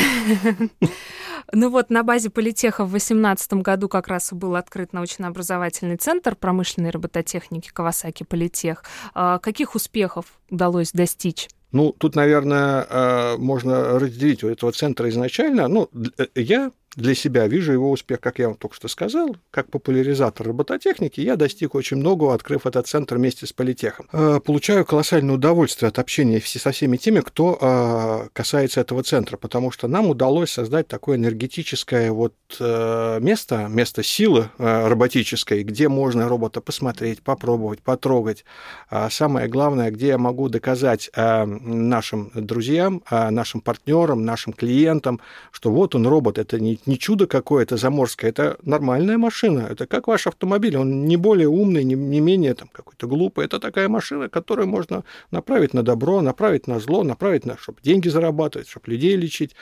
Ну 1.52 1.70
вот 1.70 1.90
на 1.90 2.04
базе 2.04 2.30
политеха 2.30 2.86
в 2.86 2.90
2018 2.90 3.54
году 3.54 3.90
как 3.90 4.08
раз 4.08 4.32
был 4.34 4.56
открыт 4.56 4.94
научно-образовательный 4.94 5.98
центр 5.98 6.36
промышленной 6.36 6.90
робототехники 6.92 7.70
Кавасаки 7.70 8.24
Политех. 8.24 8.84
А 9.14 9.40
каких 9.40 9.76
успехов 9.76 10.26
удалось 10.50 10.92
достичь? 10.92 11.48
Ну, 11.72 11.94
тут, 11.98 12.16
наверное, 12.16 12.86
э, 12.90 13.38
можно 13.38 13.98
разделить 13.98 14.44
у 14.44 14.50
этого 14.50 14.74
центра 14.74 15.08
изначально. 15.10 15.70
Ну, 15.70 15.90
э, 16.18 16.26
я 16.36 16.72
для 16.98 17.16
себя 17.16 17.48
вижу 17.48 17.72
его 17.72 17.90
успех, 17.90 18.20
как 18.20 18.40
я 18.40 18.48
вам 18.50 18.58
только 18.58 18.76
что 18.76 18.90
сказал, 18.90 19.38
как 19.50 19.70
популяризатор 19.70 20.48
робототехники, 20.48 21.22
я 21.22 21.38
достиг 21.38 21.74
очень 21.74 21.98
многого, 21.98 22.34
открыв 22.34 22.66
этот 22.66 22.86
центр 22.88 23.16
вместе 23.16 23.48
с 23.48 23.54
политехом. 23.54 24.10
Э, 24.12 24.42
получаю 24.44 24.84
колоссальное 24.86 25.36
удовольствие 25.36 25.88
от 25.88 26.00
общения 26.00 26.42
со 26.42 26.72
всеми 26.72 26.98
теми, 26.98 27.22
кто 27.22 27.58
э, 27.62 28.28
касается 28.34 28.82
этого 28.82 29.04
центра, 29.04 29.38
потому 29.38 29.72
что 29.72 29.88
нам 29.88 30.08
удалось 30.08 30.52
создать 30.52 30.90
такое 30.90 31.16
энергетическое 31.16 32.12
вот 32.12 32.34
э, 32.60 33.20
место, 33.22 33.68
место 33.70 34.04
силы 34.04 34.50
роботической, 34.58 35.64
где 35.64 35.88
можно 35.88 36.28
робота 36.28 36.60
посмотреть, 36.60 37.22
попробовать, 37.22 37.82
потрогать. 37.82 38.44
А 38.90 39.10
самое 39.10 39.48
главное, 39.48 39.92
где 39.92 40.08
я 40.08 40.18
могу 40.18 40.50
доказать 40.50 41.10
нашим 41.16 42.32
друзьям, 42.34 43.04
нашим 43.10 43.62
партнерам, 43.62 44.26
нашим 44.26 44.54
клиентам, 44.54 45.22
что 45.52 45.72
вот 45.72 45.96
он 45.96 46.08
робот, 46.08 46.38
это 46.38 46.60
не 46.60 46.81
не 46.86 46.98
чудо 46.98 47.28
какое-то 47.28 47.78
заморское, 47.78 48.30
это 48.30 48.58
нормальная 48.64 49.18
машина. 49.18 49.68
Это 49.70 49.88
как 49.88 50.08
ваш 50.08 50.28
автомобиль, 50.28 50.78
он 50.78 51.06
не 51.06 51.18
более 51.18 51.48
умный, 51.48 51.84
не, 51.84 51.96
не 51.96 52.20
менее 52.20 52.54
там 52.54 52.70
какой-то 52.72 53.08
глупый. 53.08 53.46
Это 53.46 53.60
такая 53.60 53.88
машина, 53.90 54.30
которую 54.30 54.68
можно 54.68 55.04
направить 55.32 55.74
на 55.74 55.84
добро, 55.84 56.22
направить 56.22 56.68
на 56.68 56.80
зло, 56.80 57.04
направить 57.04 57.46
на, 57.46 57.58
чтобы 57.58 57.80
деньги 57.82 58.10
зарабатывать, 58.10 58.68
чтобы 58.70 58.92
людей 58.92 59.16
лечить. 59.16 59.56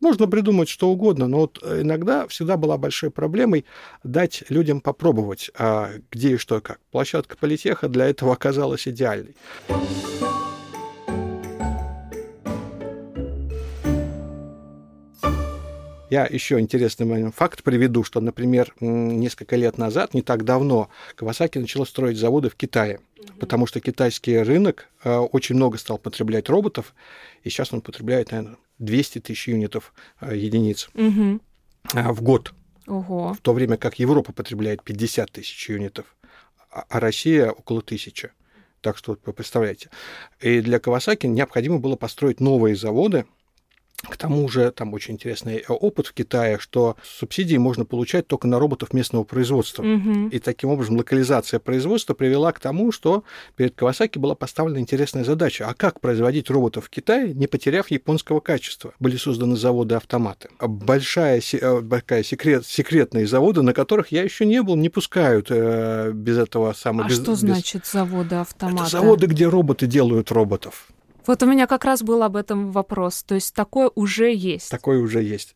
Можно 0.00 0.26
придумать 0.26 0.68
что 0.70 0.88
угодно, 0.88 1.26
но 1.26 1.40
вот 1.40 1.62
иногда 1.62 2.26
всегда 2.26 2.56
была 2.56 2.78
большой 2.78 3.10
проблемой 3.10 3.66
дать 4.02 4.44
людям 4.48 4.80
попробовать, 4.80 5.50
а 5.58 5.90
где 6.10 6.34
и 6.34 6.36
что 6.38 6.58
и 6.58 6.60
как. 6.62 6.80
Площадка 6.90 7.36
политеха 7.36 7.88
для 7.88 8.06
этого 8.06 8.32
оказалась 8.32 8.88
идеальной. 8.88 9.34
Я 16.10 16.26
еще 16.26 16.58
интересный 16.58 17.30
факт 17.30 17.62
приведу, 17.62 18.02
что, 18.02 18.20
например, 18.20 18.74
несколько 18.80 19.54
лет 19.54 19.78
назад, 19.78 20.12
не 20.12 20.22
так 20.22 20.44
давно, 20.44 20.90
Кавасаки 21.14 21.58
начала 21.58 21.84
строить 21.84 22.18
заводы 22.18 22.50
в 22.50 22.56
Китае, 22.56 22.98
потому 23.38 23.66
что 23.66 23.80
китайский 23.80 24.38
рынок 24.38 24.88
э, 25.04 25.16
очень 25.16 25.54
много 25.54 25.78
стал 25.78 25.98
потреблять 25.98 26.48
роботов, 26.48 26.94
и 27.44 27.48
сейчас 27.48 27.72
он 27.72 27.80
потребляет, 27.80 28.32
наверное, 28.32 28.56
200 28.80 29.20
тысяч 29.20 29.46
юнитов 29.46 29.94
э, 30.20 30.36
единиц 30.36 30.90
угу. 30.94 31.40
в 31.94 32.22
год. 32.22 32.54
Ого. 32.88 33.32
В 33.34 33.38
то 33.38 33.52
время 33.52 33.76
как 33.76 34.00
Европа 34.00 34.32
потребляет 34.32 34.82
50 34.82 35.30
тысяч 35.30 35.68
юнитов, 35.70 36.06
а, 36.72 36.86
а 36.88 36.98
Россия 36.98 37.52
около 37.52 37.82
тысячи. 37.82 38.32
Так 38.80 38.96
что 38.96 39.16
вы 39.24 39.32
представляете. 39.32 39.90
И 40.40 40.60
для 40.60 40.80
Кавасаки 40.80 41.26
необходимо 41.26 41.78
было 41.78 41.94
построить 41.94 42.40
новые 42.40 42.74
заводы, 42.74 43.26
к 44.08 44.16
тому 44.16 44.48
же 44.48 44.70
там 44.70 44.94
очень 44.94 45.14
интересный 45.14 45.58
э, 45.58 45.64
опыт 45.68 46.06
в 46.06 46.14
Китае, 46.14 46.58
что 46.58 46.96
субсидии 47.02 47.56
можно 47.56 47.84
получать 47.84 48.26
только 48.26 48.48
на 48.48 48.58
роботов 48.58 48.92
местного 48.92 49.24
производства. 49.24 49.82
Угу. 49.82 50.28
И 50.28 50.38
таким 50.38 50.70
образом 50.70 50.96
локализация 50.96 51.60
производства 51.60 52.14
привела 52.14 52.52
к 52.52 52.60
тому, 52.60 52.92
что 52.92 53.24
перед 53.56 53.74
Кавасаки 53.74 54.18
была 54.18 54.34
поставлена 54.34 54.78
интересная 54.78 55.24
задача. 55.24 55.66
А 55.68 55.74
как 55.74 56.00
производить 56.00 56.50
роботов 56.50 56.86
в 56.86 56.90
Китае, 56.90 57.34
не 57.34 57.46
потеряв 57.46 57.90
японского 57.90 58.40
качества? 58.40 58.94
Были 59.00 59.16
созданы 59.16 59.56
заводы-автоматы. 59.56 60.48
Большая, 60.60 61.42
э, 61.52 61.82
такая 61.90 62.22
секрет, 62.22 62.66
секретные 62.66 63.26
заводы, 63.26 63.62
на 63.62 63.74
которых 63.74 64.12
я 64.12 64.22
еще 64.22 64.46
не 64.46 64.62
был, 64.62 64.76
не 64.76 64.88
пускают 64.88 65.48
э, 65.50 66.12
без 66.14 66.38
этого 66.38 66.72
самого... 66.72 67.06
А 67.06 67.08
без, 67.08 67.16
что 67.16 67.32
без... 67.32 67.40
значит 67.40 67.86
заводы-автоматы? 67.86 68.82
Это 68.82 68.90
заводы, 68.90 69.26
где 69.26 69.46
роботы 69.46 69.86
делают 69.86 70.30
роботов. 70.30 70.89
Вот 71.26 71.42
у 71.42 71.46
меня 71.46 71.66
как 71.66 71.84
раз 71.84 72.02
был 72.02 72.22
об 72.22 72.36
этом 72.36 72.70
вопрос. 72.70 73.22
То 73.22 73.34
есть 73.34 73.54
такое 73.54 73.90
уже 73.94 74.34
есть. 74.34 74.70
Такое 74.70 74.98
уже 74.98 75.22
есть. 75.22 75.54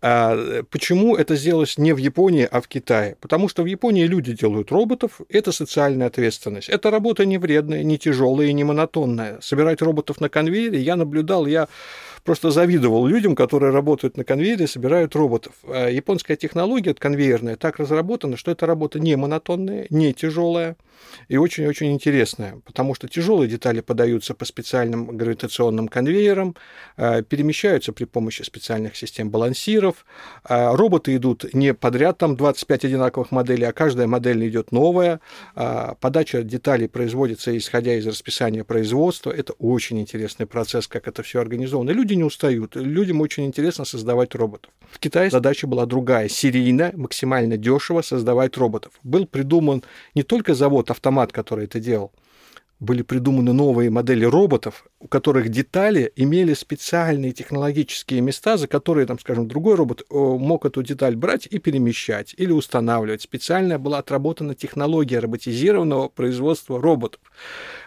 А, 0.00 0.62
почему 0.70 1.16
это 1.16 1.36
сделалось 1.36 1.78
не 1.78 1.92
в 1.92 1.98
Японии, 1.98 2.48
а 2.50 2.60
в 2.60 2.68
Китае? 2.68 3.16
Потому 3.20 3.48
что 3.48 3.62
в 3.62 3.66
Японии 3.66 4.06
люди 4.06 4.32
делают 4.32 4.70
роботов, 4.72 5.20
это 5.28 5.52
социальная 5.52 6.06
ответственность. 6.06 6.68
Это 6.68 6.90
работа 6.90 7.24
не 7.26 7.38
вредная, 7.38 7.82
не 7.82 7.98
тяжелая 7.98 8.48
и 8.48 8.52
не 8.52 8.64
монотонная. 8.64 9.40
Собирать 9.40 9.82
роботов 9.82 10.20
на 10.20 10.28
конвейере 10.28 10.80
я 10.80 10.96
наблюдал, 10.96 11.46
я 11.46 11.68
просто 12.24 12.50
завидовал 12.50 13.06
людям, 13.06 13.36
которые 13.36 13.72
работают 13.72 14.16
на 14.16 14.24
конвейере, 14.24 14.66
собирают 14.66 15.14
роботов. 15.14 15.52
А 15.64 15.88
японская 15.88 16.36
технология 16.36 16.94
конвейерная 16.94 17.56
так 17.56 17.78
разработана, 17.78 18.36
что 18.36 18.50
эта 18.50 18.66
работа 18.66 18.98
не 18.98 19.16
монотонная, 19.16 19.86
не 19.90 20.12
тяжелая 20.14 20.76
и 21.28 21.36
очень-очень 21.36 21.92
интересная, 21.92 22.60
потому 22.64 22.94
что 22.94 23.08
тяжелые 23.08 23.48
детали 23.48 23.80
подаются 23.80 24.34
по 24.34 24.44
специальным 24.44 25.16
гравитационным 25.16 25.88
конвейерам, 25.88 26.56
а, 26.96 27.22
перемещаются 27.22 27.92
при 27.92 28.04
помощи 28.04 28.42
специальных 28.42 28.96
систем 28.96 29.30
балансиров. 29.30 30.04
А 30.44 30.74
роботы 30.76 31.14
идут 31.16 31.52
не 31.54 31.74
подряд, 31.74 32.18
там 32.18 32.36
25 32.36 32.84
одинаковых 32.86 33.30
моделей, 33.30 33.64
а 33.64 33.72
каждая 33.72 34.06
модель 34.06 34.48
идет 34.48 34.72
новая. 34.72 35.20
Подача 35.54 36.42
деталей 36.42 36.88
производится 36.88 37.56
исходя 37.56 37.94
из 37.94 38.06
расписания 38.06 38.64
производства. 38.64 39.30
Это 39.30 39.52
очень 39.54 40.00
интересный 40.00 40.46
процесс, 40.46 40.86
как 40.88 41.08
это 41.08 41.22
все 41.22 41.40
организовано. 41.40 41.90
Люди 41.90 42.13
люди 42.14 42.16
не 42.16 42.24
устают. 42.24 42.76
Людям 42.76 43.20
очень 43.20 43.44
интересно 43.44 43.84
создавать 43.84 44.34
роботов. 44.34 44.70
В 44.90 44.98
Китае 44.98 45.30
задача 45.30 45.66
была 45.66 45.86
другая. 45.86 46.28
Серийно, 46.28 46.92
максимально 46.94 47.56
дешево 47.56 48.02
создавать 48.02 48.56
роботов. 48.56 48.92
Был 49.02 49.26
придуман 49.26 49.82
не 50.14 50.22
только 50.22 50.54
завод-автомат, 50.54 51.32
который 51.32 51.64
это 51.64 51.80
делал, 51.80 52.12
были 52.84 53.02
придуманы 53.02 53.52
новые 53.52 53.90
модели 53.90 54.24
роботов, 54.24 54.84
у 55.00 55.08
которых 55.08 55.48
детали 55.48 56.12
имели 56.16 56.54
специальные 56.54 57.32
технологические 57.32 58.20
места, 58.20 58.56
за 58.56 58.68
которые, 58.68 59.06
там, 59.06 59.18
скажем, 59.18 59.48
другой 59.48 59.74
робот 59.74 60.02
э, 60.02 60.14
мог 60.14 60.64
эту 60.66 60.82
деталь 60.82 61.16
брать 61.16 61.46
и 61.46 61.58
перемещать 61.58 62.34
или 62.36 62.52
устанавливать. 62.52 63.22
Специально 63.22 63.78
была 63.78 63.98
отработана 63.98 64.54
технология 64.54 65.18
роботизированного 65.18 66.08
производства 66.08 66.80
роботов. 66.80 67.20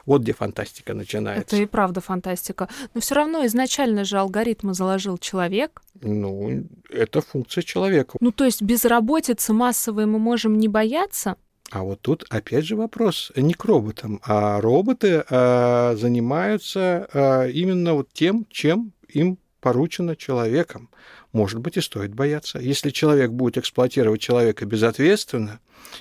Вот 0.05 0.21
где 0.21 0.33
фантастика 0.33 0.93
начинается. 0.93 1.55
Это 1.55 1.63
и 1.63 1.65
правда 1.65 2.01
фантастика. 2.01 2.69
Но 2.93 3.01
все 3.01 3.15
равно 3.15 3.45
изначально 3.45 4.03
же 4.03 4.17
алгоритмы 4.17 4.73
заложил 4.73 5.17
человек. 5.17 5.81
Ну, 6.01 6.65
это 6.89 7.21
функция 7.21 7.61
человека. 7.61 8.17
Ну, 8.19 8.31
то 8.31 8.45
есть 8.45 8.61
безработицы 8.61 9.53
массовой 9.53 10.05
мы 10.05 10.19
можем 10.19 10.57
не 10.57 10.67
бояться? 10.67 11.35
А 11.71 11.83
вот 11.83 12.01
тут 12.01 12.25
опять 12.29 12.65
же 12.65 12.75
вопрос. 12.75 13.31
Не 13.35 13.53
к 13.53 13.65
роботам, 13.65 14.21
а 14.23 14.61
роботы 14.61 15.23
а, 15.29 15.95
занимаются 15.95 17.07
а, 17.13 17.47
именно 17.47 17.93
вот 17.93 18.13
тем, 18.13 18.45
чем 18.49 18.93
им 19.09 19.37
поручено 19.67 20.15
человеком. 20.15 20.89
Может 21.33 21.59
быть, 21.59 21.75
и 21.75 21.81
стоит 21.81 22.13
бояться. 22.13 22.57
Если 22.57 22.89
человек 22.89 23.31
будет 23.31 23.57
эксплуатировать 23.57 24.21
человека 24.21 24.65
безответственно, 24.65 25.59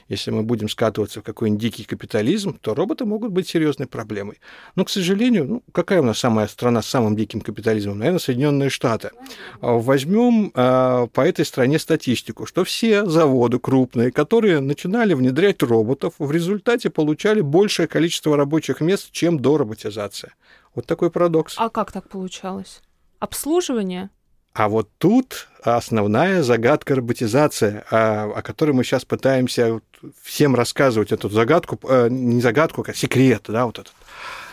если 0.09 0.31
мы 0.31 0.45
будем 0.45 0.69
скатываться 0.69 1.21
в 1.21 1.25
какой-нибудь 1.25 1.61
дикий 1.61 1.83
капитализм, 1.83 2.59
то 2.61 2.75
роботы 2.75 3.05
могут 3.05 3.33
быть 3.33 3.49
серьезной 3.49 3.89
проблемой. 3.89 4.39
Но, 4.77 4.85
к 4.85 4.91
сожалению, 4.91 5.45
ну, 5.47 5.63
какая 5.73 6.01
у 6.01 6.05
нас 6.05 6.19
самая 6.21 6.47
страна 6.47 6.81
с 6.81 6.87
самым 6.87 7.17
диким 7.17 7.41
капитализмом? 7.41 7.99
Наверное, 7.99 8.21
Соединенные 8.21 8.71
Штаты. 8.71 9.11
Возьмем 9.61 10.53
э, 10.55 11.09
по 11.13 11.21
этой 11.21 11.45
стране 11.45 11.81
статистику, 11.81 12.47
что 12.47 12.63
все 12.63 13.05
заводы 13.05 13.59
крупные, 13.59 14.13
которые 14.13 14.61
начинали 14.61 15.15
внедрять 15.15 15.61
роботов, 15.61 16.15
в 16.21 16.31
результате 16.31 16.89
получали 16.89 17.41
большее 17.41 17.89
количество 17.89 18.37
рабочих 18.37 18.81
мест, 18.81 19.11
чем 19.11 19.41
до 19.41 19.59
роботизации. 19.59 20.31
Вот 20.77 20.87
такой 20.87 21.11
парадокс. 21.11 21.57
А 21.59 21.69
как 21.69 21.91
так 21.91 22.09
получалось? 22.09 22.81
Обслуживание? 23.27 24.11
А 24.53 24.69
вот 24.69 24.89
тут 24.99 25.49
основная 25.63 26.43
загадка 26.43 26.95
роботизации, 26.95 27.83
о, 27.91 28.33
о 28.37 28.43
которой 28.43 28.71
мы 28.71 28.85
сейчас 28.85 29.05
пытаемся 29.05 29.81
всем 30.23 30.55
рассказывать 30.55 31.13
эту 31.13 31.29
загадку, 31.29 31.79
э, 31.89 32.09
не 32.09 32.41
загадку, 32.41 32.85
а 32.87 32.95
секрет, 32.95 33.43
да, 33.49 33.67
вот 33.67 33.81
этот. 33.81 33.93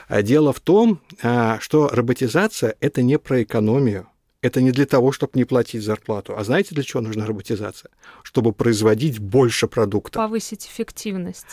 А 0.07 0.21
дело 0.21 0.51
в 0.51 0.59
том, 0.59 0.99
а, 1.21 1.57
что 1.61 1.87
роботизация– 1.87 2.75
это 2.81 3.01
не 3.01 3.17
про 3.17 3.43
экономию, 3.43 4.07
это 4.41 4.59
не 4.61 4.71
для 4.71 4.85
того, 4.85 5.13
чтобы 5.13 5.33
не 5.35 5.45
платить 5.45 5.83
зарплату. 5.83 6.33
А 6.37 6.43
знаете, 6.43 6.75
для 6.75 6.83
чего 6.83 7.01
нужна 7.01 7.25
роботизация? 7.25 7.89
Чтобы 8.23 8.51
производить 8.51 9.19
больше 9.19 9.67
продукта. 9.67 10.19
Повысить 10.19 10.65
эффективность. 10.65 11.45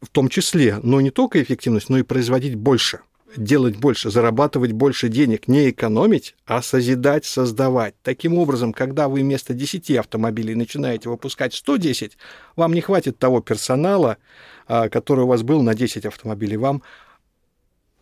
В 0.00 0.08
том 0.08 0.28
числе, 0.28 0.78
но 0.82 1.00
не 1.00 1.10
только 1.10 1.42
эффективность, 1.42 1.90
но 1.90 1.98
и 1.98 2.02
производить 2.02 2.54
больше– 2.54 3.00
делать 3.36 3.76
больше, 3.76 4.10
зарабатывать 4.10 4.72
больше 4.72 5.08
денег, 5.08 5.48
не 5.48 5.70
экономить, 5.70 6.34
а 6.46 6.62
созидать, 6.62 7.24
создавать. 7.24 7.94
Таким 8.02 8.38
образом, 8.38 8.72
когда 8.72 9.08
вы 9.08 9.20
вместо 9.20 9.54
10 9.54 9.90
автомобилей 9.92 10.54
начинаете 10.54 11.08
выпускать 11.08 11.54
110, 11.54 12.16
вам 12.56 12.72
не 12.72 12.80
хватит 12.80 13.18
того 13.18 13.40
персонала, 13.40 14.18
а, 14.66 14.88
который 14.88 15.24
у 15.24 15.28
вас 15.28 15.42
был 15.42 15.62
на 15.62 15.74
10 15.74 16.06
автомобилей. 16.06 16.56
Вам 16.56 16.82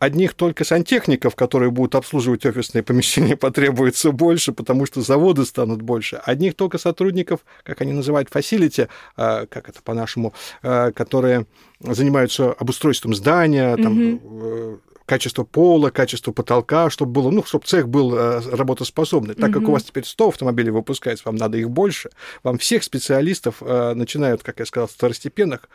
одних 0.00 0.34
только 0.34 0.64
сантехников, 0.64 1.36
которые 1.36 1.70
будут 1.70 1.94
обслуживать 1.94 2.44
офисные 2.44 2.82
помещения, 2.82 3.36
потребуется 3.36 4.10
больше, 4.10 4.52
потому 4.52 4.86
что 4.86 5.02
заводы 5.02 5.44
станут 5.44 5.82
больше. 5.82 6.16
Одних 6.24 6.56
только 6.56 6.78
сотрудников, 6.78 7.40
как 7.62 7.82
они 7.82 7.92
называют, 7.92 8.28
фасилити, 8.30 8.88
как 9.14 9.68
это 9.68 9.82
по-нашему, 9.84 10.32
а, 10.62 10.90
которые 10.90 11.46
занимаются 11.80 12.52
обустройством 12.52 13.14
здания, 13.14 13.76
там, 13.76 13.98
mm 13.98 14.80
качество 15.10 15.42
пола, 15.42 15.90
качество 15.90 16.30
потолка, 16.30 16.88
чтобы 16.88 17.10
было, 17.10 17.30
ну, 17.32 17.42
чтобы 17.42 17.66
цех 17.66 17.88
был 17.88 18.14
э, 18.14 18.42
работоспособный. 18.52 19.34
Так 19.34 19.52
как 19.52 19.68
у 19.68 19.72
вас 19.72 19.82
теперь 19.82 20.04
100 20.04 20.28
автомобилей 20.28 20.70
выпускается, 20.70 21.24
вам 21.26 21.34
надо 21.34 21.58
их 21.58 21.68
больше, 21.68 22.10
вам 22.44 22.58
всех 22.58 22.84
специалистов 22.84 23.56
э, 23.60 23.94
начинают, 23.94 24.44
как 24.44 24.60
я 24.60 24.66
сказал, 24.66 24.86
второстепенных, 24.86 25.68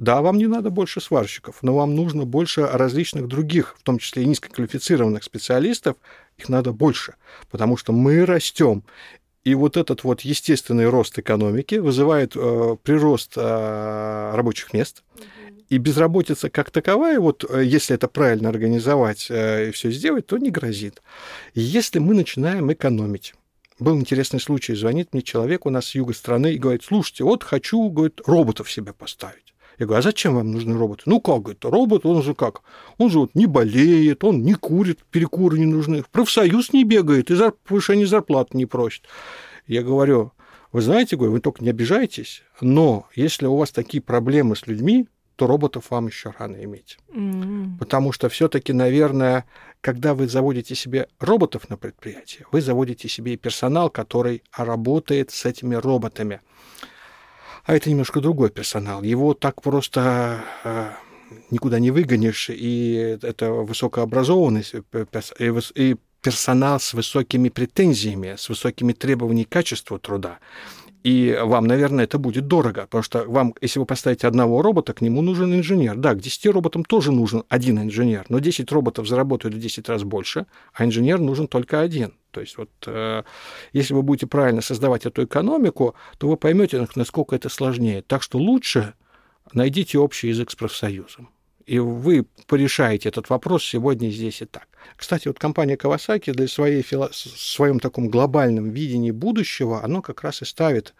да, 0.00 0.22
вам 0.22 0.38
не 0.38 0.46
надо 0.46 0.70
больше 0.70 0.98
сварщиков, 1.02 1.58
но 1.60 1.74
вам 1.74 1.94
нужно 1.94 2.24
больше 2.24 2.66
различных 2.66 3.28
других, 3.28 3.76
в 3.78 3.82
том 3.82 3.98
числе 3.98 4.22
и 4.22 4.26
низкоквалифицированных 4.26 5.22
специалистов, 5.22 5.96
их 6.38 6.48
надо 6.48 6.72
больше, 6.72 7.16
потому 7.50 7.76
что 7.76 7.92
мы 7.92 8.24
растем. 8.24 8.82
И 9.44 9.54
вот 9.54 9.76
этот 9.76 10.02
вот 10.02 10.22
естественный 10.22 10.88
рост 10.88 11.18
экономики 11.18 11.74
вызывает 11.74 12.32
э, 12.34 12.76
прирост 12.82 13.34
э, 13.36 14.32
рабочих 14.34 14.72
мест. 14.72 15.04
И 15.68 15.76
безработица 15.76 16.48
как 16.48 16.70
таковая, 16.70 17.20
вот 17.20 17.44
э, 17.48 17.62
если 17.62 17.94
это 17.94 18.08
правильно 18.08 18.48
организовать 18.48 19.26
э, 19.28 19.68
и 19.68 19.70
все 19.70 19.90
сделать, 19.90 20.26
то 20.26 20.38
не 20.38 20.50
грозит. 20.50 21.02
Если 21.52 21.98
мы 21.98 22.14
начинаем 22.14 22.72
экономить, 22.72 23.34
был 23.78 23.98
интересный 23.98 24.40
случай, 24.40 24.74
звонит 24.74 25.12
мне 25.12 25.20
человек 25.20 25.66
у 25.66 25.70
нас 25.70 25.88
с 25.88 25.94
юга 25.94 26.14
страны 26.14 26.54
и 26.54 26.58
говорит, 26.58 26.84
слушайте, 26.84 27.24
вот 27.24 27.44
хочу, 27.44 27.86
говорит, 27.90 28.22
роботов 28.24 28.70
себе 28.70 28.94
поставить. 28.94 29.50
Я 29.80 29.86
говорю, 29.86 30.00
а 30.00 30.02
зачем 30.02 30.34
вам 30.34 30.52
нужны 30.52 30.76
роботы? 30.76 31.04
Ну 31.06 31.22
как, 31.22 31.40
говорит, 31.40 31.64
робот, 31.64 32.04
он 32.04 32.22
же 32.22 32.34
как? 32.34 32.60
Он 32.98 33.08
же 33.08 33.18
вот 33.18 33.34
не 33.34 33.46
болеет, 33.46 34.22
он 34.24 34.42
не 34.42 34.52
курит, 34.52 34.98
перекуры 35.10 35.58
не 35.58 35.64
нужны, 35.64 36.02
в 36.02 36.10
профсоюз 36.10 36.74
не 36.74 36.84
бегает 36.84 37.30
и 37.30 37.34
зар... 37.34 37.54
повышение 37.64 38.06
зарплаты 38.06 38.58
не 38.58 38.66
просит. 38.66 39.04
Я 39.66 39.82
говорю, 39.82 40.32
вы 40.70 40.82
знаете, 40.82 41.16
говорю, 41.16 41.32
вы 41.32 41.40
только 41.40 41.64
не 41.64 41.70
обижайтесь, 41.70 42.42
но 42.60 43.06
если 43.14 43.46
у 43.46 43.56
вас 43.56 43.70
такие 43.70 44.02
проблемы 44.02 44.54
с 44.54 44.66
людьми, 44.66 45.08
то 45.36 45.46
роботов 45.46 45.86
вам 45.88 46.08
еще 46.08 46.34
рано 46.38 46.62
иметь. 46.62 46.98
Mm-hmm. 47.14 47.78
Потому 47.78 48.12
что 48.12 48.28
все-таки, 48.28 48.74
наверное, 48.74 49.46
когда 49.80 50.12
вы 50.12 50.28
заводите 50.28 50.74
себе 50.74 51.08
роботов 51.18 51.70
на 51.70 51.78
предприятии, 51.78 52.44
вы 52.52 52.60
заводите 52.60 53.08
себе 53.08 53.38
персонал, 53.38 53.88
который 53.88 54.42
работает 54.54 55.30
с 55.30 55.46
этими 55.46 55.74
роботами. 55.74 56.42
А 57.70 57.74
это 57.76 57.88
немножко 57.88 58.20
другой 58.20 58.50
персонал. 58.50 59.04
Его 59.04 59.32
так 59.32 59.62
просто 59.62 60.42
э, 60.64 60.90
никуда 61.52 61.78
не 61.78 61.92
выгонишь, 61.92 62.50
и 62.50 63.16
это 63.22 63.52
высокообразованность, 63.52 64.74
и 65.76 65.96
персонал 66.20 66.80
с 66.80 66.94
высокими 66.94 67.48
претензиями, 67.48 68.34
с 68.36 68.48
высокими 68.48 68.92
требованиями 68.92 69.44
к 69.44 69.50
качеству 69.50 70.00
труда. 70.00 70.40
И 71.02 71.38
вам, 71.42 71.66
наверное, 71.66 72.04
это 72.04 72.18
будет 72.18 72.46
дорого, 72.46 72.82
потому 72.82 73.02
что 73.02 73.24
вам, 73.24 73.54
если 73.62 73.78
вы 73.78 73.86
поставите 73.86 74.26
одного 74.26 74.60
робота, 74.60 74.92
к 74.92 75.00
нему 75.00 75.22
нужен 75.22 75.54
инженер. 75.54 75.96
Да, 75.96 76.14
к 76.14 76.20
10 76.20 76.46
роботам 76.46 76.84
тоже 76.84 77.10
нужен 77.10 77.44
один 77.48 77.78
инженер, 77.78 78.26
но 78.28 78.38
10 78.38 78.70
роботов 78.70 79.08
заработают 79.08 79.54
в 79.54 79.58
10 79.58 79.88
раз 79.88 80.02
больше, 80.04 80.46
а 80.74 80.84
инженер 80.84 81.18
нужен 81.18 81.48
только 81.48 81.80
один. 81.80 82.12
То 82.32 82.42
есть 82.42 82.58
вот 82.58 82.70
э, 82.86 83.22
если 83.72 83.94
вы 83.94 84.02
будете 84.02 84.26
правильно 84.26 84.60
создавать 84.60 85.06
эту 85.06 85.24
экономику, 85.24 85.94
то 86.18 86.28
вы 86.28 86.36
поймете, 86.36 86.86
насколько 86.94 87.34
это 87.34 87.48
сложнее. 87.48 88.02
Так 88.02 88.22
что 88.22 88.38
лучше 88.38 88.92
найдите 89.54 89.98
общий 89.98 90.28
язык 90.28 90.50
с 90.50 90.54
профсоюзом 90.54 91.30
и 91.66 91.78
вы 91.78 92.26
порешаете 92.46 93.08
этот 93.08 93.30
вопрос 93.30 93.64
сегодня 93.64 94.10
здесь 94.10 94.42
и 94.42 94.44
так. 94.44 94.68
Кстати, 94.96 95.28
вот 95.28 95.38
компания 95.38 95.76
Kawasaki 95.76 96.32
для 96.32 96.48
своей 96.48 96.82
фило... 96.82 97.10
своем 97.12 97.80
таком 97.80 98.08
глобальном 98.08 98.70
видении 98.70 99.10
будущего, 99.10 99.82
оно 99.82 100.02
как 100.02 100.22
раз 100.22 100.42
и 100.42 100.44
ставит 100.44 100.94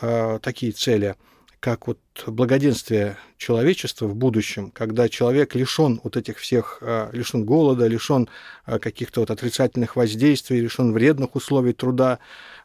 э, 0.00 0.38
такие 0.42 0.72
цели, 0.72 1.16
как 1.64 1.86
вот 1.86 1.98
благоденствие 2.26 3.16
человечества 3.38 4.06
в 4.06 4.14
будущем, 4.14 4.70
когда 4.70 5.08
человек 5.08 5.54
лишен 5.54 5.98
вот 6.04 6.18
этих 6.18 6.36
всех, 6.36 6.78
э, 6.82 7.08
лишен 7.12 7.46
голода, 7.46 7.86
лишен 7.86 8.28
э, 8.66 8.78
каких-то 8.78 9.20
вот 9.20 9.30
отрицательных 9.30 9.96
воздействий, 9.96 10.60
лишен 10.60 10.92
вредных 10.92 11.34
условий 11.34 11.72
труда, 11.72 12.18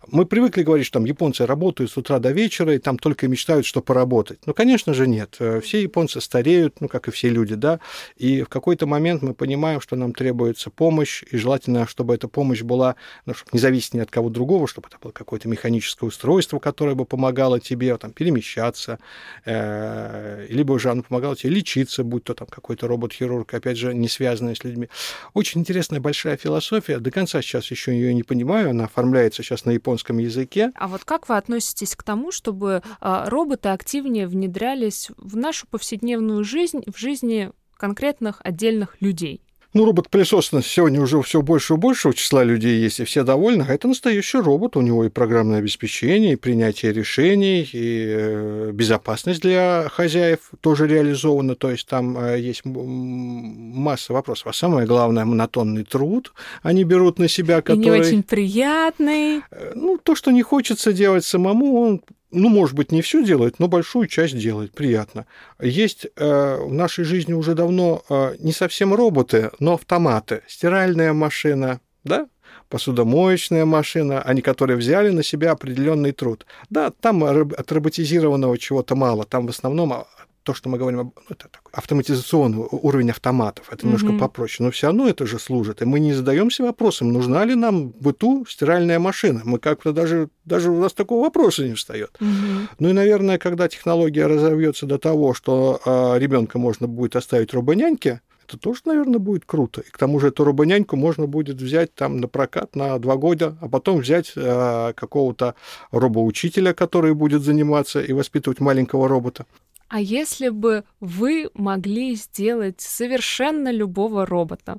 мы 0.07 0.25
привыкли 0.25 0.63
говорить, 0.63 0.85
что 0.85 0.99
там 0.99 1.05
японцы 1.05 1.45
работают 1.45 1.91
с 1.91 1.97
утра 1.97 2.19
до 2.19 2.31
вечера, 2.31 2.73
и 2.73 2.77
там 2.77 2.97
только 2.97 3.27
мечтают, 3.27 3.65
что 3.65 3.81
поработать. 3.81 4.39
Ну, 4.45 4.53
конечно 4.53 4.93
же, 4.93 5.07
нет. 5.07 5.35
Э, 5.39 5.59
все 5.61 5.81
японцы 5.81 6.21
стареют, 6.21 6.79
ну, 6.79 6.87
как 6.87 7.07
и 7.07 7.11
все 7.11 7.29
люди, 7.29 7.55
да, 7.55 7.79
и 8.15 8.43
в 8.43 8.49
какой-то 8.49 8.87
момент 8.87 9.21
мы 9.21 9.33
понимаем, 9.33 9.81
что 9.81 9.95
нам 9.95 10.13
требуется 10.13 10.69
помощь, 10.69 11.23
и 11.29 11.37
желательно, 11.37 11.85
чтобы 11.85 12.15
эта 12.15 12.27
помощь 12.27 12.61
была, 12.61 12.95
ну, 13.25 13.33
не 13.51 13.59
зависеть 13.59 13.93
ни 13.93 13.99
от 13.99 14.09
кого 14.09 14.29
другого, 14.29 14.67
чтобы 14.67 14.87
это 14.87 14.97
было 15.01 15.11
какое-то 15.11 15.49
механическое 15.49 16.05
устройство, 16.05 16.59
которое 16.59 16.95
бы 16.95 17.05
помогало 17.05 17.59
тебе 17.59 17.95
там, 17.97 18.11
перемещаться, 18.11 18.99
э, 19.45 20.47
либо 20.49 20.73
уже 20.73 20.91
оно 20.91 21.03
помогало 21.03 21.35
тебе 21.35 21.51
лечиться, 21.51 22.03
будь 22.03 22.23
то 22.23 22.33
там 22.33 22.47
какой-то 22.47 22.87
робот-хирург, 22.87 23.53
опять 23.53 23.77
же, 23.77 23.93
не 23.93 24.07
связанный 24.07 24.55
с 24.55 24.63
людьми. 24.63 24.87
Очень 25.33 25.61
интересная 25.61 25.99
большая 25.99 26.37
философия. 26.37 26.99
До 26.99 27.11
конца 27.11 27.41
сейчас 27.41 27.69
еще 27.69 27.91
ее 27.91 28.13
не 28.13 28.23
понимаю, 28.23 28.69
она 28.69 28.85
оформляется 28.85 29.43
сейчас 29.43 29.65
на 29.65 29.71
японском 29.71 29.88
японском 29.89 30.19
языке. 30.19 30.71
А 30.75 30.87
вот 30.87 31.03
как 31.03 31.27
вы 31.29 31.37
относитесь 31.37 31.95
к 31.95 32.03
тому, 32.03 32.31
чтобы 32.31 32.83
а, 32.99 33.29
роботы 33.29 33.69
активнее 33.69 34.27
внедрялись 34.27 35.09
в 35.17 35.35
нашу 35.35 35.67
повседневную 35.67 36.43
жизнь, 36.43 36.83
в 36.85 36.97
жизни 36.97 37.51
конкретных 37.75 38.41
отдельных 38.43 39.01
людей? 39.01 39.41
Ну, 39.71 39.85
робот-пылесос 39.85 40.49
сегодня 40.63 40.99
уже 40.99 41.21
все 41.21 41.43
больше 41.43 41.75
и 41.75 41.77
больше 41.77 42.11
числа 42.13 42.43
людей 42.43 42.79
есть, 42.79 42.99
и 42.99 43.03
все 43.03 43.23
довольны. 43.23 43.65
А 43.67 43.73
это 43.73 43.87
настоящий 43.87 44.39
робот. 44.39 44.75
У 44.75 44.81
него 44.81 45.05
и 45.05 45.09
программное 45.09 45.59
обеспечение, 45.59 46.33
и 46.33 46.37
принятие 46.37 46.91
решений, 46.91 47.69
и 47.71 48.05
э, 48.09 48.71
безопасность 48.73 49.41
для 49.41 49.87
хозяев 49.91 50.39
тоже 50.61 50.87
реализована. 50.87 51.53
То 51.53 51.69
есть 51.69 51.87
там 51.87 52.17
э, 52.17 52.39
есть 52.39 52.63
масса 52.65 54.11
вопросов. 54.11 54.47
А 54.47 54.53
самое 54.53 54.87
главное, 54.87 55.23
монотонный 55.23 55.83
труд 55.83 56.33
они 56.63 56.83
берут 56.83 57.19
на 57.19 57.27
себя, 57.27 57.61
который... 57.61 57.81
И 57.81 57.83
не 57.83 57.91
очень 57.91 58.23
приятный. 58.23 59.43
Э, 59.51 59.73
ну, 59.75 59.99
то, 60.01 60.15
что 60.15 60.31
не 60.31 60.41
хочется 60.41 60.93
делать 60.93 61.25
самому, 61.25 61.79
он 61.79 62.01
ну, 62.31 62.49
может 62.49 62.75
быть, 62.75 62.91
не 62.91 63.01
все 63.01 63.23
делает, 63.23 63.59
но 63.59 63.67
большую 63.67 64.07
часть 64.07 64.37
делает, 64.37 64.71
приятно. 64.73 65.25
Есть 65.59 66.07
э, 66.15 66.57
в 66.61 66.73
нашей 66.73 67.03
жизни 67.03 67.33
уже 67.33 67.55
давно 67.55 68.03
э, 68.09 68.35
не 68.39 68.51
совсем 68.51 68.93
роботы, 68.93 69.51
но 69.59 69.73
автоматы. 69.73 70.43
Стиральная 70.47 71.13
машина, 71.13 71.81
да, 72.03 72.27
посудомоечная 72.69 73.65
машина, 73.65 74.21
они 74.21 74.41
которые 74.41 74.77
взяли 74.77 75.09
на 75.09 75.23
себя 75.23 75.51
определенный 75.51 76.11
труд. 76.11 76.45
Да, 76.69 76.91
там 76.91 77.23
от 77.23 77.71
роботизированного 77.71 78.57
чего-то 78.57 78.95
мало, 78.95 79.25
там 79.25 79.47
в 79.47 79.49
основном 79.49 79.93
а, 79.93 80.07
то, 80.49 80.55
что 80.55 80.67
мы 80.67 80.79
говорим, 80.79 80.99
ну, 80.99 81.13
это 81.29 81.47
такой 81.47 81.71
автоматизационный 81.73 82.67
уровень 82.71 83.11
автоматов, 83.11 83.71
это 83.71 83.85
немножко 83.85 84.07
mm-hmm. 84.07 84.19
попроще, 84.19 84.65
но 84.65 84.71
все 84.71 84.87
равно 84.87 85.07
это 85.07 85.27
же 85.27 85.37
служит. 85.37 85.83
И 85.83 85.85
мы 85.85 85.99
не 85.99 86.13
задаемся 86.13 86.63
вопросом, 86.63 87.13
нужна 87.13 87.45
ли 87.45 87.53
нам 87.53 87.91
в 87.91 88.01
быту 88.01 88.47
стиральная 88.49 88.97
машина. 88.97 89.41
Мы 89.45 89.59
как-то 89.59 89.93
даже, 89.93 90.29
даже 90.45 90.71
у 90.71 90.81
нас 90.81 90.93
такого 90.93 91.21
вопроса 91.21 91.67
не 91.67 91.75
встает. 91.75 92.17
Mm-hmm. 92.19 92.67
Ну 92.79 92.89
и, 92.89 92.93
наверное, 92.93 93.37
когда 93.37 93.67
технология 93.67 94.25
разовьется 94.25 94.87
до 94.87 94.97
того, 94.97 95.35
что 95.35 95.79
э, 95.85 96.17
ребенка 96.17 96.57
можно 96.57 96.87
будет 96.87 97.15
оставить 97.15 97.53
робоняньке, 97.53 98.21
это 98.49 98.57
тоже, 98.57 98.81
наверное, 98.85 99.19
будет 99.19 99.45
круто. 99.45 99.81
И 99.81 99.89
к 99.91 99.97
тому 99.99 100.19
же 100.19 100.29
эту 100.29 100.43
робоняньку 100.43 100.95
можно 100.95 101.27
будет 101.27 101.61
взять 101.61 101.93
там 101.93 102.17
на 102.17 102.27
прокат 102.27 102.75
на 102.75 102.97
два 102.97 103.15
года, 103.15 103.55
а 103.61 103.69
потом 103.69 103.99
взять 103.99 104.33
э, 104.35 104.93
какого-то 104.95 105.53
робоучителя, 105.91 106.73
который 106.73 107.13
будет 107.13 107.43
заниматься 107.43 108.01
и 108.01 108.11
воспитывать 108.11 108.59
маленького 108.59 109.07
робота. 109.07 109.45
А 109.89 109.99
если 109.99 110.49
бы 110.49 110.83
вы 110.99 111.49
могли 111.55 112.15
сделать 112.15 112.79
совершенно 112.79 113.71
любого 113.71 114.25
робота, 114.25 114.77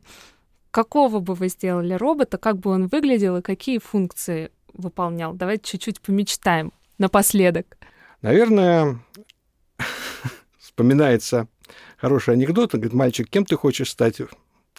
какого 0.70 1.18
бы 1.18 1.34
вы 1.34 1.48
сделали 1.48 1.94
робота, 1.94 2.38
как 2.38 2.58
бы 2.58 2.70
он 2.70 2.86
выглядел 2.86 3.36
и 3.36 3.42
какие 3.42 3.78
функции 3.78 4.52
выполнял? 4.72 5.34
Давайте 5.34 5.72
чуть-чуть 5.72 6.00
помечтаем 6.00 6.72
напоследок. 6.98 7.76
Наверное, 8.22 9.00
вспоминается 10.58 11.48
хороший 11.96 12.34
анекдот. 12.34 12.74
Он 12.74 12.80
говорит, 12.80 12.96
мальчик, 12.96 13.28
кем 13.28 13.44
ты 13.44 13.56
хочешь 13.56 13.90
стать? 13.90 14.20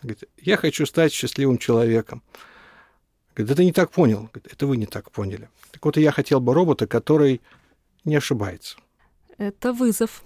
Говорит, 0.01 0.23
я 0.37 0.55
хочу 0.55 0.85
стать 0.85 1.11
счастливым 1.11 1.57
человеком. 1.57 2.23
Говорит, 3.35 3.51
это 3.51 3.63
не 3.65 3.73
так 3.73 3.91
понял. 3.91 4.29
Говорит, 4.31 4.47
это 4.49 4.65
вы 4.65 4.77
не 4.77 4.85
так 4.85 5.11
поняли. 5.11 5.49
Так 5.71 5.83
вот, 5.83 5.97
я 5.97 6.11
хотел 6.11 6.39
бы 6.39 6.53
робота, 6.53 6.87
который 6.87 7.41
не 8.05 8.15
ошибается. 8.15 8.77
Это 9.41 9.73
вызов. 9.73 10.21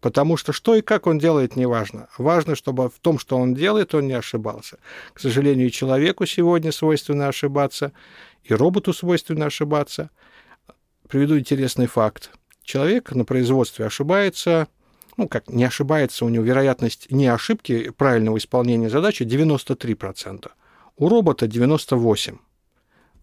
Потому 0.00 0.36
что 0.36 0.52
что 0.52 0.74
и 0.74 0.82
как 0.82 1.06
он 1.06 1.18
делает, 1.20 1.54
не 1.54 1.66
важно. 1.66 2.08
Важно, 2.18 2.56
чтобы 2.56 2.90
в 2.90 2.98
том, 2.98 3.20
что 3.20 3.36
он 3.36 3.54
делает, 3.54 3.94
он 3.94 4.08
не 4.08 4.14
ошибался. 4.14 4.78
К 5.12 5.20
сожалению, 5.20 5.68
и 5.68 5.70
человеку 5.70 6.26
сегодня 6.26 6.72
свойственно 6.72 7.28
ошибаться, 7.28 7.92
и 8.42 8.52
роботу 8.52 8.92
свойственно 8.92 9.46
ошибаться. 9.46 10.10
Приведу 11.08 11.38
интересный 11.38 11.86
факт. 11.86 12.32
Человек 12.64 13.12
на 13.12 13.24
производстве 13.24 13.86
ошибается, 13.86 14.66
ну, 15.16 15.28
как 15.28 15.48
не 15.48 15.62
ошибается, 15.62 16.24
у 16.24 16.28
него 16.28 16.42
вероятность 16.42 17.08
не 17.12 17.28
ошибки 17.28 17.90
правильного 17.90 18.38
исполнения 18.38 18.90
задачи 18.90 19.22
93%. 19.22 20.50
У 20.96 21.08
робота 21.08 21.46
98%. 21.46 22.40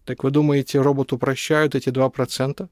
Так 0.06 0.24
вы 0.24 0.30
думаете, 0.30 0.80
роботу 0.80 1.18
прощают 1.18 1.74
эти 1.74 1.90
2%? 1.90 2.66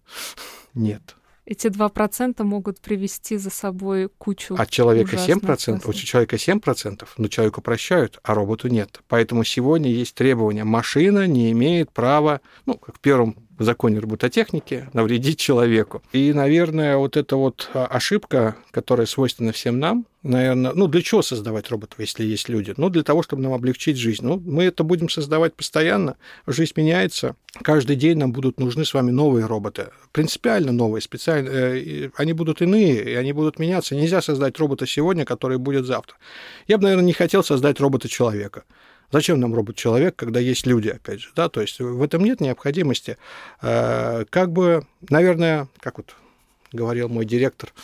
Нет 0.72 1.16
эти 1.44 1.66
2% 1.66 2.42
могут 2.44 2.80
привести 2.80 3.36
за 3.36 3.50
собой 3.50 4.08
кучу 4.18 4.54
От 4.56 4.70
человека 4.70 5.16
7%, 5.16 5.82
у 5.84 5.92
человека 5.92 6.36
7%, 6.36 7.08
но 7.16 7.28
человеку 7.28 7.60
прощают, 7.60 8.20
а 8.22 8.34
роботу 8.34 8.68
нет. 8.68 9.00
Поэтому 9.08 9.44
сегодня 9.44 9.90
есть 9.90 10.14
требование. 10.14 10.64
Машина 10.64 11.26
не 11.26 11.50
имеет 11.52 11.92
права, 11.92 12.40
ну, 12.66 12.74
как 12.74 12.96
в 12.96 13.00
первом 13.00 13.36
законе 13.58 13.98
робототехники, 13.98 14.88
навредить 14.92 15.38
человеку. 15.38 16.02
И, 16.12 16.32
наверное, 16.32 16.96
вот 16.96 17.16
эта 17.16 17.36
вот 17.36 17.70
а, 17.74 17.86
ошибка, 17.86 18.56
которая 18.70 19.06
свойственна 19.06 19.52
всем 19.52 19.78
нам, 19.78 20.06
наверное, 20.22 20.72
ну, 20.74 20.86
для 20.86 21.02
чего 21.02 21.22
создавать 21.22 21.70
роботов, 21.70 21.98
если 21.98 22.24
есть 22.24 22.48
люди? 22.48 22.74
Ну, 22.76 22.88
для 22.88 23.02
того, 23.02 23.22
чтобы 23.22 23.42
нам 23.42 23.52
облегчить 23.52 23.96
жизнь. 23.96 24.24
Ну, 24.24 24.40
мы 24.44 24.64
это 24.64 24.84
будем 24.84 25.08
создавать 25.08 25.54
постоянно, 25.54 26.16
жизнь 26.46 26.72
меняется, 26.76 27.36
каждый 27.62 27.96
день 27.96 28.18
нам 28.18 28.32
будут 28.32 28.58
нужны 28.58 28.84
с 28.84 28.94
вами 28.94 29.10
новые 29.10 29.46
роботы, 29.46 29.88
принципиально 30.12 30.72
новые, 30.72 31.02
специально, 31.02 31.48
э, 31.48 32.10
они 32.16 32.32
будут 32.32 32.62
иные, 32.62 33.12
и 33.12 33.14
они 33.14 33.32
будут 33.32 33.58
меняться. 33.58 33.94
Нельзя 33.94 34.22
создать 34.22 34.58
робота 34.58 34.86
сегодня, 34.86 35.24
который 35.24 35.58
будет 35.58 35.86
завтра. 35.86 36.16
Я 36.66 36.78
бы, 36.78 36.84
наверное, 36.84 37.06
не 37.06 37.12
хотел 37.12 37.44
создать 37.44 37.80
робота-человека. 37.80 38.64
Зачем 39.12 39.38
нам 39.40 39.54
робот-человек, 39.54 40.16
когда 40.16 40.40
есть 40.40 40.66
люди, 40.66 40.88
опять 40.88 41.20
же, 41.20 41.30
да, 41.36 41.50
то 41.50 41.60
есть 41.60 41.78
в 41.80 42.02
этом 42.02 42.24
нет 42.24 42.40
необходимости. 42.40 43.18
Э, 43.60 44.24
как 44.30 44.50
бы, 44.52 44.86
наверное, 45.10 45.68
как 45.80 45.98
вот 45.98 46.16
говорил 46.72 47.10
мой 47.10 47.26
директор, 47.26 47.74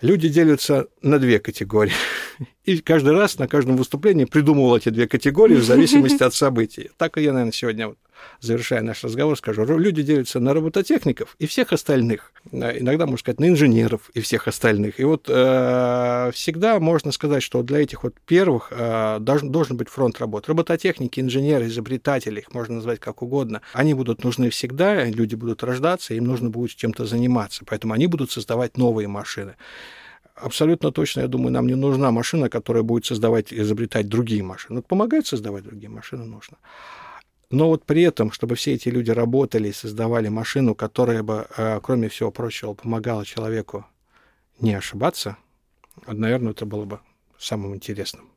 люди 0.00 0.28
делятся 0.30 0.88
на 1.02 1.18
две 1.18 1.38
категории. 1.38 1.92
И 2.64 2.78
каждый 2.78 3.12
раз 3.12 3.38
на 3.38 3.46
каждом 3.46 3.76
выступлении 3.76 4.24
придумывал 4.24 4.76
эти 4.76 4.88
две 4.88 5.06
категории 5.06 5.56
в 5.56 5.64
зависимости 5.64 6.22
от 6.22 6.32
событий. 6.32 6.90
Так 6.96 7.18
и 7.18 7.22
я, 7.22 7.32
наверное, 7.32 7.52
сегодня 7.52 7.94
завершая 8.40 8.82
наш 8.82 9.02
разговор, 9.04 9.36
скажу, 9.36 9.64
люди 9.64 10.02
делятся 10.02 10.40
на 10.40 10.54
робототехников 10.54 11.36
и 11.38 11.46
всех 11.46 11.72
остальных. 11.72 12.32
Иногда, 12.50 13.06
можно 13.06 13.18
сказать, 13.18 13.40
на 13.40 13.48
инженеров 13.48 14.10
и 14.14 14.20
всех 14.20 14.48
остальных. 14.48 15.00
И 15.00 15.04
вот 15.04 15.26
э, 15.28 16.30
всегда 16.34 16.80
можно 16.80 17.12
сказать, 17.12 17.42
что 17.42 17.62
для 17.62 17.80
этих 17.80 18.02
вот 18.04 18.14
первых 18.26 18.68
э, 18.70 19.18
должен, 19.20 19.50
должен 19.50 19.76
быть 19.76 19.88
фронт 19.88 20.18
работ. 20.18 20.48
Робототехники, 20.48 21.20
инженеры, 21.20 21.66
изобретатели, 21.66 22.40
их 22.40 22.52
можно 22.54 22.76
назвать 22.76 23.00
как 23.00 23.22
угодно, 23.22 23.62
они 23.72 23.94
будут 23.94 24.24
нужны 24.24 24.50
всегда, 24.50 25.04
люди 25.04 25.34
будут 25.34 25.62
рождаться, 25.62 26.14
им 26.14 26.24
нужно 26.24 26.50
будет 26.50 26.76
чем-то 26.76 27.06
заниматься. 27.06 27.64
Поэтому 27.66 27.94
они 27.94 28.06
будут 28.06 28.30
создавать 28.30 28.76
новые 28.76 29.08
машины 29.08 29.54
абсолютно 30.34 30.90
точно, 30.92 31.22
я 31.22 31.28
думаю, 31.28 31.52
нам 31.52 31.66
не 31.66 31.74
нужна 31.74 32.10
машина, 32.10 32.48
которая 32.48 32.82
будет 32.82 33.06
создавать, 33.06 33.52
изобретать 33.52 34.08
другие 34.08 34.42
машины. 34.42 34.76
Вот 34.76 34.86
помогает 34.86 35.26
создавать 35.26 35.64
другие 35.64 35.90
машины 35.90 36.24
нужно. 36.24 36.56
Но 37.52 37.68
вот 37.68 37.84
при 37.84 38.02
этом, 38.02 38.32
чтобы 38.32 38.54
все 38.54 38.72
эти 38.72 38.88
люди 38.88 39.10
работали 39.10 39.68
и 39.68 39.72
создавали 39.72 40.28
машину, 40.28 40.74
которая 40.74 41.22
бы, 41.22 41.46
э, 41.56 41.80
кроме 41.82 42.08
всего 42.08 42.30
прочего, 42.30 42.72
помогала 42.72 43.26
человеку 43.26 43.84
не 44.58 44.72
ошибаться, 44.74 45.36
наверное, 46.06 46.52
это 46.52 46.64
было 46.64 46.86
бы 46.86 47.00
самым 47.38 47.74
интересным. 47.74 48.30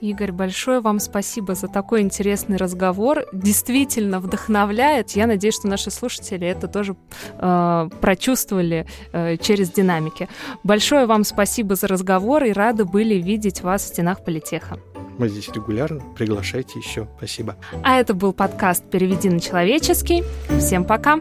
Игорь, 0.00 0.32
большое 0.32 0.80
вам 0.80 0.98
спасибо 0.98 1.54
за 1.54 1.68
такой 1.68 2.00
интересный 2.00 2.56
разговор. 2.56 3.26
Действительно 3.34 4.18
вдохновляет. 4.20 5.10
Я 5.10 5.26
надеюсь, 5.26 5.56
что 5.56 5.68
наши 5.68 5.90
слушатели 5.90 6.46
это 6.46 6.66
тоже 6.68 6.96
э, 7.34 7.90
прочувствовали 8.00 8.86
э, 9.12 9.36
через 9.36 9.70
динамики. 9.70 10.28
Большое 10.64 11.04
вам 11.04 11.24
спасибо 11.24 11.74
за 11.74 11.86
разговор 11.88 12.44
и 12.44 12.52
рады 12.52 12.86
были 12.86 13.16
видеть 13.16 13.60
вас 13.60 13.84
в 13.84 13.88
стенах 13.88 14.24
политеха. 14.24 14.80
Мы 15.20 15.28
здесь 15.28 15.50
регулярно. 15.50 16.00
Приглашайте 16.16 16.78
еще. 16.78 17.06
Спасибо. 17.18 17.56
А 17.82 18.00
это 18.00 18.14
был 18.14 18.32
подкаст 18.32 18.88
«Переведи 18.90 19.28
на 19.28 19.38
человеческий». 19.38 20.24
Всем 20.58 20.86
пока! 20.86 21.20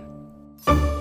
Пока. 0.63 0.98